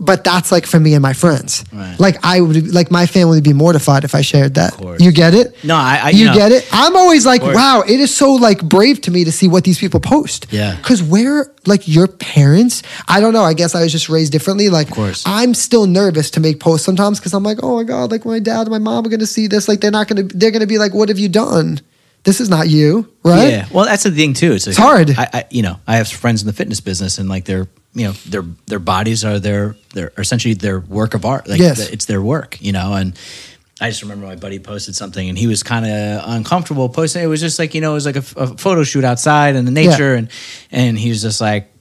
[0.00, 1.64] But that's like for me and my friends.
[1.72, 1.98] Right.
[1.98, 4.78] Like I would, like my family would be mortified if I shared that.
[5.00, 5.56] You get it?
[5.64, 6.68] No, I- I- you you know- get it.
[6.72, 9.80] I'm always like, wow, it is so like brave to me to see what these
[9.80, 10.46] people post.
[10.52, 10.76] Yeah.
[10.76, 13.42] Because where like your parents, I don't know.
[13.42, 14.68] I guess I was just raised differently.
[14.68, 15.24] Like, course.
[15.26, 18.38] I'm still nervous to make posts sometimes because I'm like, oh my god, like my
[18.38, 19.66] dad and my mom are gonna see this.
[19.66, 21.80] Like they're not gonna, they're gonna be like, what have you done?
[22.24, 23.48] This is not you, right?
[23.50, 23.66] Yeah.
[23.72, 24.52] Well, that's the thing too.
[24.52, 25.10] It's, like, It's hard.
[25.16, 28.06] I, I, you know, I have friends in the fitness business, and like their, you
[28.06, 31.48] know, their their bodies are their, their essentially their work of art.
[31.48, 31.88] Like Yes.
[31.88, 32.92] it's their work, you know.
[32.94, 33.18] And
[33.80, 37.22] I just remember my buddy posted something, and he was kind of uncomfortable posting.
[37.22, 39.64] It was just like you know, it was like a, a photo shoot outside in
[39.64, 40.28] the nature, and
[40.70, 41.72] and he was just like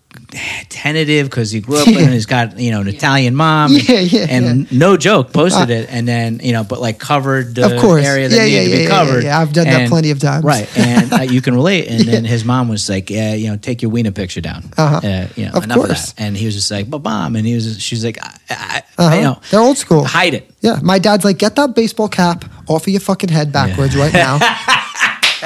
[0.69, 1.99] tentative because he grew up Yeah.
[1.99, 3.73] and he's got you know an Italian mom.
[3.75, 4.77] and- Yeah, yeah, And yeah.
[4.77, 8.05] no joke, posted Uh, it, and then you know, but like covered the Of course.
[8.05, 9.23] area that Yeah, needed yeah, to be yeah, yeah, covered.
[9.23, 9.39] yeah.
[9.39, 10.43] I've done that plenty of times.
[10.43, 11.87] Right, and uh, you can relate.
[11.87, 14.63] And then his mom was like, "Yeah, you know, take your wiener picture down.
[14.77, 14.97] Uh-huh.
[15.07, 16.11] Uh, you know, Of enough of course.
[16.11, 18.83] that." And he was just like, "But mom," and he was, she's like, I, I,
[18.97, 19.15] Uh-huh.
[19.15, 20.03] you know, They're old school.
[20.03, 23.51] hide it." Yeah, my dad's like, get that baseball cap off of your fucking head
[23.53, 24.39] backwards right now.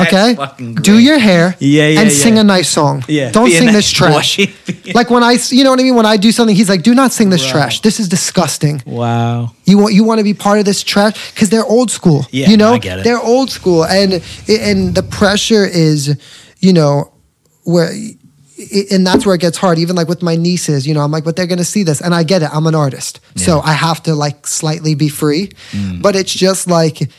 [0.08, 2.16] Okay, do your hair, Yeah, yeah, and yeah.
[2.24, 3.04] sing a nice song.
[3.08, 4.40] Yeah, don't be sing this trash.
[4.40, 4.50] like
[4.86, 5.96] when like when I, s- you know what I mean.
[5.96, 7.52] When I do something, he's like, do not sing this Right.
[7.52, 7.82] trash.
[7.82, 8.82] This is disgusting.
[8.86, 9.52] Wow.
[9.66, 12.26] You want you want to be part of this trash because they're old school.
[12.32, 13.04] Yeah, you know I get it.
[13.04, 16.18] they're old school, and and the pressure is,
[16.60, 17.12] you know,
[17.64, 17.92] where.
[18.92, 19.80] And that's where it gets hard.
[19.80, 22.14] Even like with my nieces, you know, I'm like, but they're gonna see this, and
[22.14, 22.50] I get it.
[22.54, 25.48] I'm an artist, so I have to like slightly be free.
[25.72, 26.02] Mm.
[26.04, 27.10] But it's just like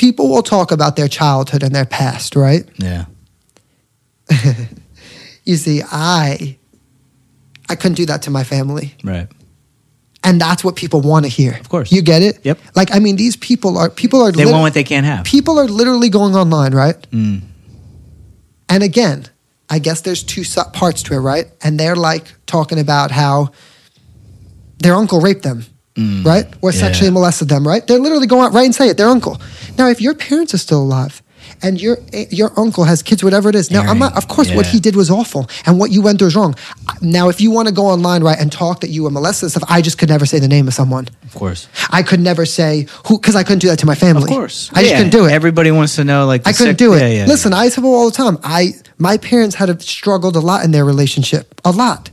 [0.00, 2.64] people will talk about their childhood and their past, right?
[2.78, 3.04] Yeah.
[5.44, 6.56] You see, I
[7.68, 8.94] I couldn't do that to my family.
[9.02, 9.26] Right.
[10.22, 11.54] And that's what people want to hear.
[11.58, 11.90] Of course.
[11.90, 12.38] You get it?
[12.44, 12.58] Yep.
[12.76, 15.24] Like I mean these people are people are They lit- want what they can't have.
[15.24, 16.94] people are literally going online, right?
[17.10, 17.40] Mm.
[18.68, 19.24] And again,
[19.68, 21.46] I guess there's two parts to it, right?
[21.64, 23.50] And they're like talking about how
[24.78, 25.64] their uncle raped them,
[25.96, 26.24] Mm.
[26.24, 26.46] right?
[26.62, 26.80] Or Yeah.
[26.80, 27.84] sexually molested them, right?
[27.86, 29.40] They're literally going out right and say it, their uncle.
[29.76, 31.20] Now, if your parents are still alive
[31.62, 31.98] and your
[32.30, 34.16] your uncle has kids, whatever it is, now I'm not.
[34.16, 36.54] Of course, what he did was awful, and what you went through is wrong.
[37.02, 39.50] Now, if you want to go online, right, and talk that you were molested and
[39.50, 41.08] stuff, I just could never say the name of someone.
[41.24, 41.66] Of course.
[41.90, 44.24] I could never say who because I couldn't do that to my family.
[44.24, 44.70] Of course.
[44.72, 45.32] I just Yeah, couldn't do it.
[45.32, 47.00] Everybody wants to know like the I couldn't sec- do it.
[47.00, 48.38] Yeah, yeah, Listen, I tell people all the time.
[48.44, 52.10] I my parents had struggled a lot in their relationship, a lot.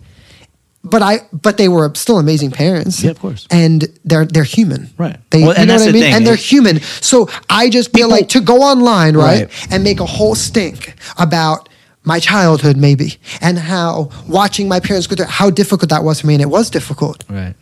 [0.89, 3.03] But I but they were still amazing parents.
[3.03, 3.47] Yeah, of course.
[3.51, 4.89] And they're they're human.
[4.97, 5.17] Right.
[5.31, 6.01] They Well, you and know that's what I mean?
[6.03, 6.13] thing.
[6.13, 6.79] And they're human.
[7.01, 9.67] So I just feel People- like to go online, right, Right.
[9.71, 11.69] and make a whole stink about
[12.03, 16.27] my childhood maybe and how watching my parents go through how difficult that was for
[16.27, 17.53] me and it was difficult Right.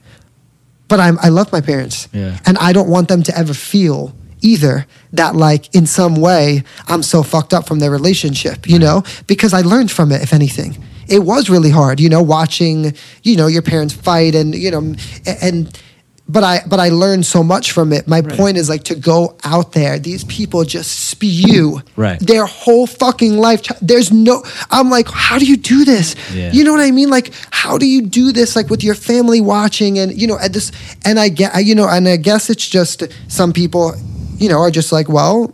[0.88, 2.08] but I'm, I love my parents.
[2.14, 2.38] Yeah.
[2.46, 7.02] And I don't want them to ever feel either that, like, in some way, I'm
[7.02, 9.02] so fucked up from their relationship, you know?
[9.26, 10.78] Because I learned from it, if anything.
[11.08, 12.94] It was really hard, you know, watching,
[13.24, 14.96] you know, your parents fight and, you know,
[15.42, 15.80] and,
[16.28, 18.08] but I, but I learned so much from it.
[18.08, 18.36] My Right.
[18.36, 20.00] point is like to go out there.
[20.00, 22.20] These people just spew Right.
[22.20, 23.62] their whole fucking life.
[23.80, 24.44] There's no.
[24.72, 26.16] I'm like, how do you do this?
[26.34, 26.52] Yeah.
[26.52, 27.12] You know what I mean?
[27.12, 28.56] Like, how do you do this?
[28.56, 30.72] Like with your family watching, and you know, at this,
[31.06, 33.94] and I get, you know, and I guess it's just some people,
[34.40, 35.54] you know, are just like, well,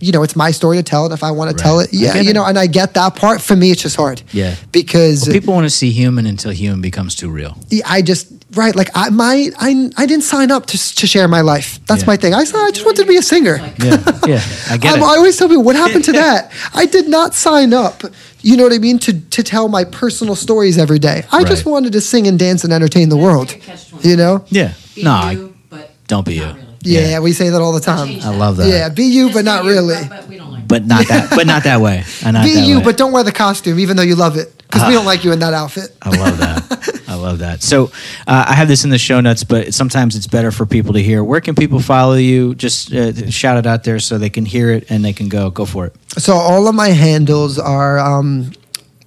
[0.00, 2.20] you know, it's my story to tell, and if I want to tell it, yeah,
[2.20, 3.40] you know, and I get that part.
[3.40, 4.22] For me, it's just hard.
[4.32, 4.54] Yeah.
[4.72, 7.56] because Well, people want to see human until human becomes too real.
[7.86, 11.40] I just right, like I my I I didn't sign up to to share my
[11.40, 11.80] life.
[11.86, 12.06] That's Yeah.
[12.12, 12.34] my thing.
[12.34, 13.56] I I just wanted to be a singer.
[13.82, 14.02] Yeah.
[14.26, 14.42] Yeah.
[14.70, 15.02] I get it.
[15.02, 16.52] I always tell people, what happened to that?
[16.74, 18.02] I did not sign up.
[18.42, 18.98] You know what I mean?
[19.00, 21.24] To to tell my personal stories every day.
[21.32, 23.48] I just wanted to sing and dance and entertain the world.
[23.48, 24.04] like a catch-22.
[24.10, 24.44] You know?
[24.48, 24.72] yeah.
[24.94, 26.44] Be No, I, you, but don't be you.
[26.46, 26.65] really.
[26.86, 27.18] Yeah, Yeah.
[27.20, 28.08] we say that all the time.
[28.22, 28.68] I love that.
[28.68, 29.96] Yeah, be you, Just but not you, really.
[30.08, 31.30] But, but we don't like But not that.
[31.30, 32.04] But not that way.
[32.24, 32.84] And not Be that you, way.
[32.84, 34.98] but don't wear the costume, even though you love it, because we Ah.
[34.98, 35.96] don't like you in that outfit.
[36.02, 37.02] I love that.
[37.08, 37.62] I love that.
[37.62, 37.86] So
[38.26, 41.02] uh, I have this in the show notes, but sometimes it's better for people to
[41.02, 41.22] hear.
[41.24, 42.54] Where can people follow you?
[42.54, 45.50] Just uh, shout it out there so they can hear it and they can go.
[45.50, 45.94] Go for it.
[46.18, 48.52] So all of my handles are um,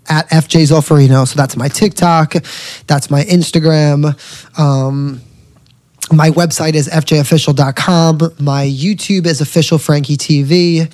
[0.07, 1.27] at FJ Zolfarino.
[1.27, 2.33] So that's my TikTok,
[2.87, 4.15] that's my Instagram.
[4.57, 5.21] Um,
[6.11, 8.33] my website is fjofficial.com.
[8.39, 10.91] My YouTube is official Frankie TV.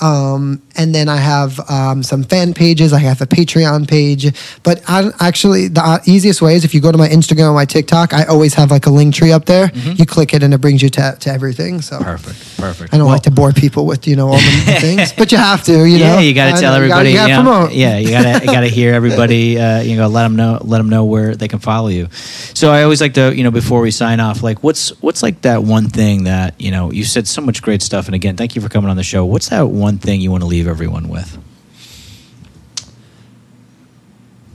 [0.00, 2.92] Um, and then I have um, some fan pages.
[2.92, 4.26] I have a Patreon page.
[4.62, 7.54] But I, actually, the uh, easiest way is if you go to my Instagram or
[7.54, 9.70] my TikTok, I always have like a link tree up there.
[9.74, 11.80] You click it and it brings you to, to everything.
[11.80, 12.56] So Perfect.
[12.58, 12.92] Perfect.
[12.94, 15.38] I don't Well, like to bore people with you know all the things, but you
[15.38, 15.72] have to.
[15.86, 17.10] You know, yeah, you got to tell know, you gotta- everybody.
[17.10, 17.72] You got to you know, promote.
[17.74, 19.58] yeah, you got to you got to hear everybody.
[19.58, 22.08] Uh, you know, let them know let them know where they can follow you.
[22.12, 25.40] So I always like to you know before we sign off, like what's what's like
[25.42, 28.54] that one thing that you know you said so much great stuff, and again, thank
[28.56, 29.24] you for coming on the show.
[29.24, 31.38] What's that one thing you want to leave everyone with?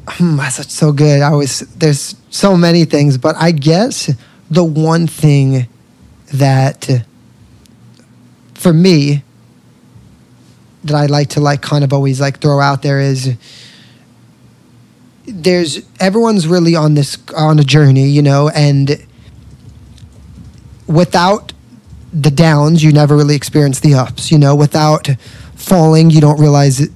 [0.07, 1.21] Hmm, that's so good.
[1.21, 4.11] I always there's so many things, but I guess
[4.49, 5.67] the one thing
[6.33, 7.05] that
[8.53, 9.23] for me
[10.83, 13.35] that I like to like kind of always like throw out there is
[15.25, 19.05] there's everyone's really on this on a journey, you know, and
[20.87, 21.53] without
[22.13, 25.07] the downs, you never really experience the ups, you know, without
[25.55, 26.87] falling, you don't realize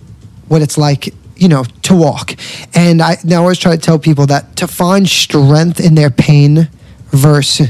[0.47, 2.36] what it's like, you know, to walk.
[2.74, 6.70] And I now always try to tell people that to find strength in their pain
[7.11, 7.70] versus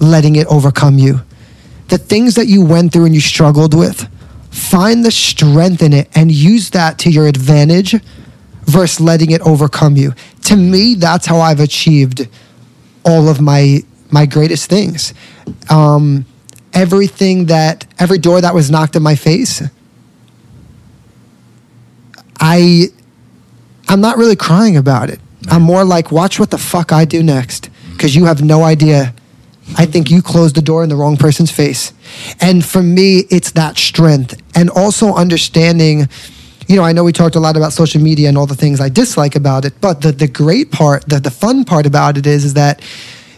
[0.00, 1.22] letting it overcome you.
[1.88, 4.08] The things that you went through and you struggled with,
[4.50, 7.94] find the strength in it and use that to your advantage
[8.64, 10.14] versus letting it overcome you.
[10.42, 12.28] To me, that's how I've achieved
[13.04, 15.14] all of my my greatest things.
[15.70, 16.26] Um,
[16.74, 19.62] everything that every door that was knocked in my face,
[22.40, 22.86] I
[23.88, 25.20] I'm not really crying about it.
[25.48, 29.14] I'm more like, watch what the fuck I do next, because you have no idea.
[29.76, 31.92] I think you closed the door in the wrong person's face,
[32.40, 36.08] and for me, it's that strength, and also understanding.
[36.68, 38.80] You know, I know we talked a lot about social media and all the things
[38.80, 42.26] I dislike about it, but the the great part, the the fun part about it
[42.26, 42.80] is, is that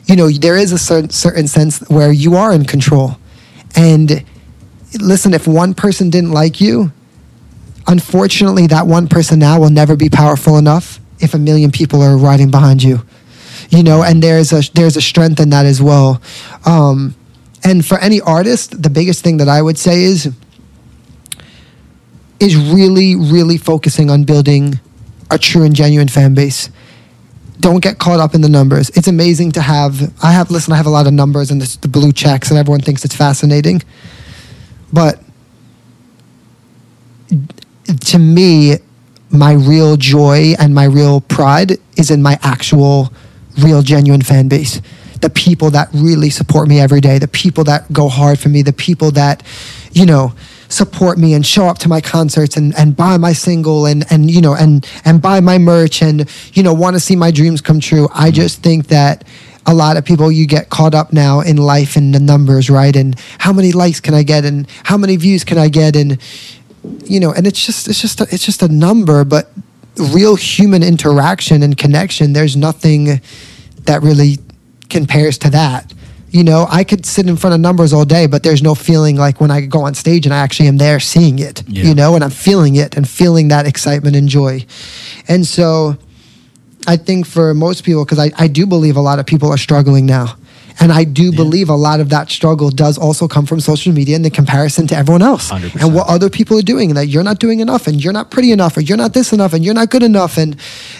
[0.07, 3.17] you know there is a certain certain sense where you are in control,
[3.77, 4.25] and
[5.01, 6.93] listen, if one person didn't like you,
[7.87, 12.17] unfortunately, that one person now will never be powerful enough if a million people are
[12.17, 13.05] riding behind you.
[13.71, 16.21] You know, and there's a there's a strength in that as well.
[16.65, 17.15] Um,
[17.65, 20.33] and for any artist, the biggest thing that I would say is
[22.41, 24.79] is really, really focusing on building
[25.31, 26.69] a true and genuine fan base.
[27.65, 28.91] Don't get caught up in the numbers.
[28.91, 30.13] It's amazing to have.
[30.23, 30.75] I have listen.
[30.75, 33.17] I have a lot of numbers and this, the blue checks, and everyone thinks it's
[33.17, 33.83] fascinating.
[34.93, 35.19] But
[37.89, 38.75] to me,
[39.31, 43.11] my real joy and my real pride is in my actual,
[43.63, 44.83] real, genuine fan base.
[45.23, 48.61] The people that really support me every day, the people that go hard for me,
[48.61, 49.43] the people that,
[49.93, 50.35] you know,
[50.75, 54.31] support me and show up to my concerts and, and buy my single and, and
[54.31, 57.61] you know and and buy my merch and you know want to see my dreams
[57.61, 58.09] come true.
[58.13, 58.35] I mm-hmm.
[58.35, 59.25] just think that
[59.67, 62.95] a lot of people you get caught up now in life and the numbers, right?
[62.95, 66.21] And how many likes can I get and how many views can I get and
[67.05, 69.51] you know, and it's just it's just a, it's just a number, but
[69.97, 73.21] real human interaction and connection, there's nothing
[73.85, 74.39] that really
[74.91, 75.93] compares to that.
[76.35, 79.15] You know, I could sit in front of numbers all day, but there's no feeling
[79.15, 81.85] like when I go on stage and I actually am there seeing it, Yeah.
[81.85, 84.67] you know, and I'm feeling it and feeling that excitement and joy.
[85.29, 85.97] And so
[86.89, 89.57] I think for most people, because I, I do believe a lot of people are
[89.57, 90.37] struggling now.
[90.81, 94.17] And I do believe a lot of that struggle does also come from social media
[94.17, 95.81] and the comparison to everyone else 100%.
[95.81, 98.33] and what other people are doing, and that you're not doing enough, and you're not
[98.33, 100.37] pretty enough, or you're not this enough, and you're not good enough.
[100.37, 100.57] And,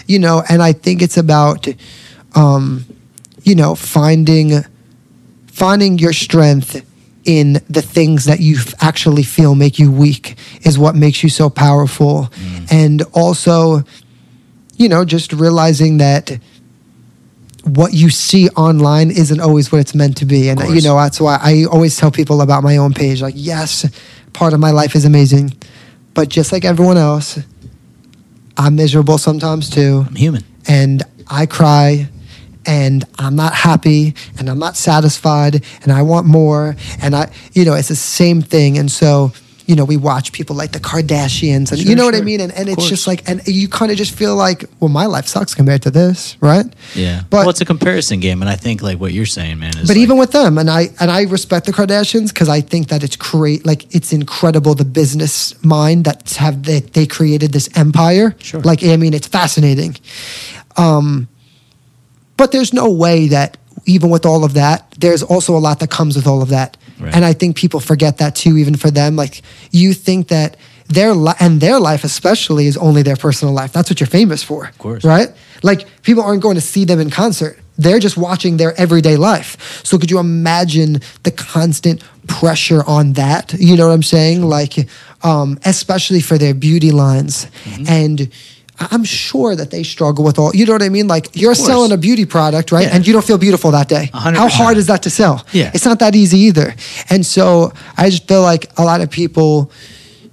[0.07, 1.67] you know, and I think it's about,
[2.35, 2.85] um,
[3.43, 4.63] you know, finding
[5.55, 6.85] finding your strength
[7.23, 11.49] in the things that you actually feel make you weak is what makes you so
[11.49, 12.27] powerful.
[12.35, 12.71] Mm.
[12.73, 13.83] And also,
[14.75, 16.37] you know, just realizing that
[17.63, 20.49] what you see online isn't always what it's meant to be.
[20.49, 23.89] And, you know, that's why I always tell people about my own page like, yes,
[24.33, 25.53] part of my life is amazing.
[26.13, 27.39] But just like everyone else,
[28.57, 30.43] I'm miserable sometimes too I'm human.
[30.67, 32.09] and I cry
[32.65, 37.65] and I'm not happy and I'm not satisfied and I want more and I you
[37.65, 38.77] know it's the same thing.
[38.77, 39.31] And so
[39.67, 42.39] you know we watch people like the Kardashians and you Sure, know what I mean?
[42.39, 45.25] And, and it's just like and you kind of just feel like well my life
[45.25, 46.65] sucks compared to this right?
[46.93, 47.23] Yeah.
[47.31, 49.87] But- well, it's a comparison game, and I think like what you're saying, man, is
[49.87, 52.89] but like- even with them and I and I respect the Kardashians because I think
[52.89, 57.67] that it's great like it's incredible the business mind that have they, they created this
[57.75, 58.35] empire.
[58.39, 58.61] Sure.
[58.61, 59.95] like I mean it's fascinating.
[60.77, 61.27] Um
[62.37, 65.89] but there's no way that even with all of that there's also a lot that
[65.89, 66.77] comes with all of that.
[66.99, 67.13] Right.
[67.13, 69.17] and I think people forget that too even for them.
[69.17, 70.55] Like you think that
[70.87, 73.73] their li- and their life especially is only their personal life.
[73.73, 74.67] That's what you're famous for.
[74.67, 75.03] Of course.
[75.03, 75.29] right?
[75.61, 77.59] Like people aren't going to see them in concert.
[77.77, 79.83] They're just watching their everyday life.
[79.83, 83.53] So could you imagine the constant pressure on that?
[83.53, 84.43] You know what i'm saying?
[84.43, 84.75] Like
[85.23, 87.47] um, especially for their beauty lines.
[87.65, 87.83] Mm-hmm.
[87.87, 88.31] and
[88.79, 91.91] i'm sure that they struggle with all you know what i mean like you're selling
[91.91, 92.95] a beauty product right Yeah.
[92.95, 95.45] and you don't feel beautiful that day A hundred how hard is that to sell
[95.51, 95.71] Yeah.
[95.73, 96.75] it's not that easy either
[97.09, 99.71] and so i just feel like a lot of people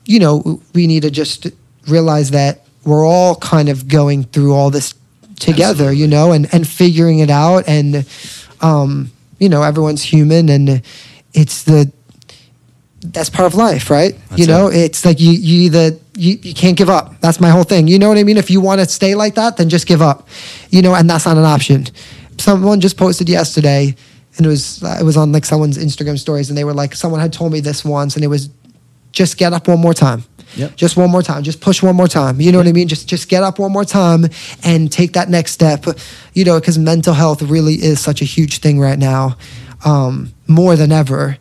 [0.05, 1.47] you know, we need to just
[1.86, 4.95] realize that we're all kind of going through all this
[5.38, 7.62] together, you know, and, and figuring it out.
[7.68, 8.05] And,
[8.61, 10.82] um, you know, everyone's human and
[11.34, 11.93] it's the,
[13.01, 14.18] that's part of life, right?
[14.30, 14.76] That's you know, it.
[14.78, 17.21] it's like you, you either, you, you can't give up.
[17.21, 17.89] That's my whole thing.
[17.89, 18.37] You know what I mean?
[18.37, 20.29] If you want to stay like that, then just give up,
[20.71, 21.87] you know, and that's not an option.
[22.39, 23.95] Someone just posted yesterday
[24.37, 27.21] and it was, it was on like someone's Instagram stories and they were like, someone
[27.21, 28.51] had told me this once and it was
[29.13, 30.25] just get up one more time.
[30.57, 30.77] Yep.
[30.77, 31.43] Just one more time.
[31.43, 32.41] Just push one more time.
[32.41, 32.89] You know what I mean?
[32.89, 34.27] Just just get up one more time
[34.63, 35.87] and take that next step.
[36.35, 39.37] You know, because mental health really is such a huge thing right now,
[39.85, 41.39] um, more than ever.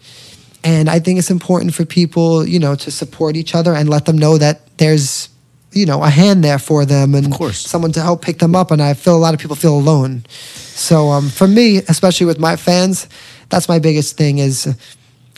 [0.63, 4.05] And I think it's important for people, you know, to support each other and let
[4.05, 5.29] them know that there's,
[5.71, 8.69] you know, a hand there for them and someone to help pick them up.
[8.71, 10.23] And I feel a lot of people feel alone.
[10.29, 13.07] So um, for me, especially with my fans,
[13.49, 14.75] that's my biggest thing is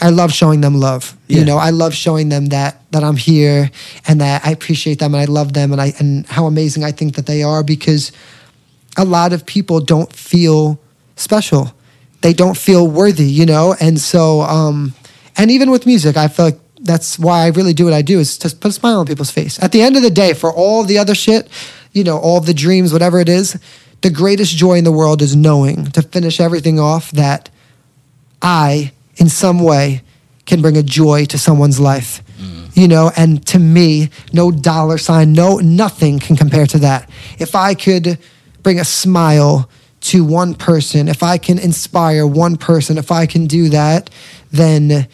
[0.02, 1.18] I love showing them love.
[1.28, 3.72] You know, I love showing them that that I'm here
[4.08, 6.92] and that I appreciate them and I love them and I and how amazing I
[6.92, 8.12] think that they are because
[8.98, 10.80] a lot of people don't feel
[11.16, 11.74] special.
[12.22, 13.76] They don't feel worthy, you know?
[13.80, 14.94] And so um
[15.38, 18.20] and even with music, I feel like that's why I really do what I do
[18.20, 19.62] is to put a smile on people's face.
[19.62, 21.48] At the end of the day, for all the other shit,
[21.94, 23.58] you know, all the dreams, whatever it is,
[24.02, 27.50] the greatest joy in the world is knowing to finish everything off that
[28.42, 30.02] I, in some way,
[30.46, 32.22] can bring a joy to someone's life.
[32.38, 32.76] Mm.
[32.76, 37.10] You know, and to me, no dollar sign, no nothing can compare to that.
[37.40, 38.20] If I could
[38.62, 39.70] bring a smile
[40.02, 44.10] to one person, if I can inspire one person, if I can do that,
[44.52, 45.08] then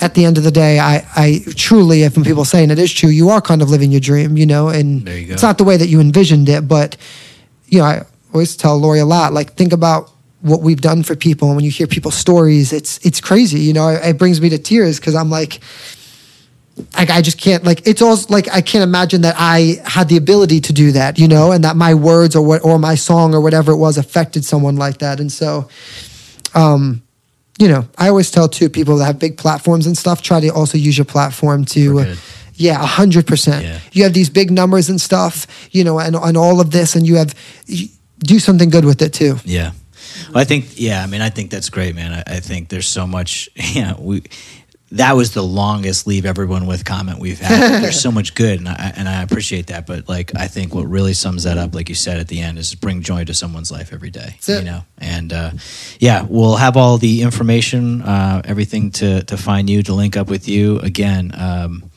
[0.00, 3.10] at the end of the day, I, I truly, if people saying it is true,
[3.10, 5.76] you are kind of living your dream, you know, and you it's not the way
[5.76, 6.96] that you envisioned it, but
[7.66, 11.14] you know, I always tell Lori a lot, like think about what we've done for
[11.14, 11.48] people.
[11.48, 13.60] And when you hear people's stories, it's it's crazy.
[13.60, 15.60] You know, it, it brings me to tears because I'm like,
[16.96, 20.16] like I just can't like it's all like I can't imagine that I had the
[20.16, 23.34] ability to do that, you know, and that my words or what or my song
[23.34, 25.20] or whatever it was affected someone like that.
[25.20, 25.68] And so,
[26.54, 27.02] um,
[27.60, 30.48] you know, I always tell too people that have big platforms and stuff, try to
[30.48, 32.00] also use your platform to.
[32.00, 32.16] Uh,
[32.54, 33.64] yeah, a hundred percent.
[33.64, 33.80] Yeah.
[33.92, 37.06] You have these big numbers and stuff, you know, and, and all of this, and
[37.06, 37.34] you have
[37.66, 37.88] you
[38.18, 39.36] do something good with it too.
[39.44, 39.72] Yeah.
[40.28, 42.12] Well, I think, yeah, I mean, I think that's great, man.
[42.12, 44.22] I, I think there's so much, yeah, we,
[44.92, 47.82] that was the longest leave everyone with comment we've had.
[47.82, 49.86] There's so much good, and I, and I appreciate that.
[49.86, 52.58] But like, I think what really sums that up, like you said at the end,
[52.58, 54.30] is bring joy to someone's life every day.
[54.34, 54.58] That's it.
[54.60, 55.50] You know, and uh,
[56.00, 60.28] yeah, we'll have all the information, uh, everything to to find you, to link up
[60.28, 60.80] with you.
[60.80, 61.89] Again, um,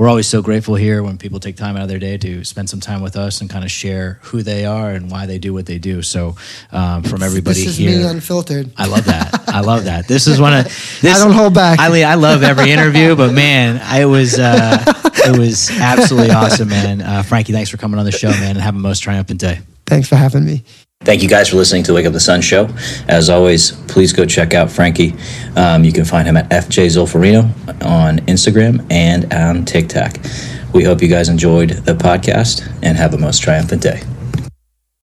[0.00, 2.70] we're always so grateful here when people take time out of their day to spend
[2.70, 5.52] some time with us and kind of share who they are and why they do
[5.52, 6.00] what they do.
[6.00, 6.36] So,
[6.72, 8.72] um, from everybody this is here, me unfiltered.
[8.78, 9.44] I love that.
[9.46, 10.08] I love that.
[10.08, 10.64] This is one of
[11.02, 11.04] this.
[11.04, 11.78] I don't hold back.
[11.80, 17.02] I, I love every interview, but man, I was uh, it was absolutely awesome, man.
[17.02, 19.58] Uh, Frankie, thanks for coming on the show, man, and have a most triumphant day.
[19.84, 20.64] Thanks for having me.
[21.02, 22.68] Thank you guys for listening to Wake Up the Sun show.
[23.08, 25.14] As always, please go check out Frankie.
[25.56, 27.44] Um, you can find him at FJ Zolfarino
[27.82, 30.18] on Instagram and on TikTok.
[30.74, 34.02] We hope you guys enjoyed the podcast and have a most triumphant day.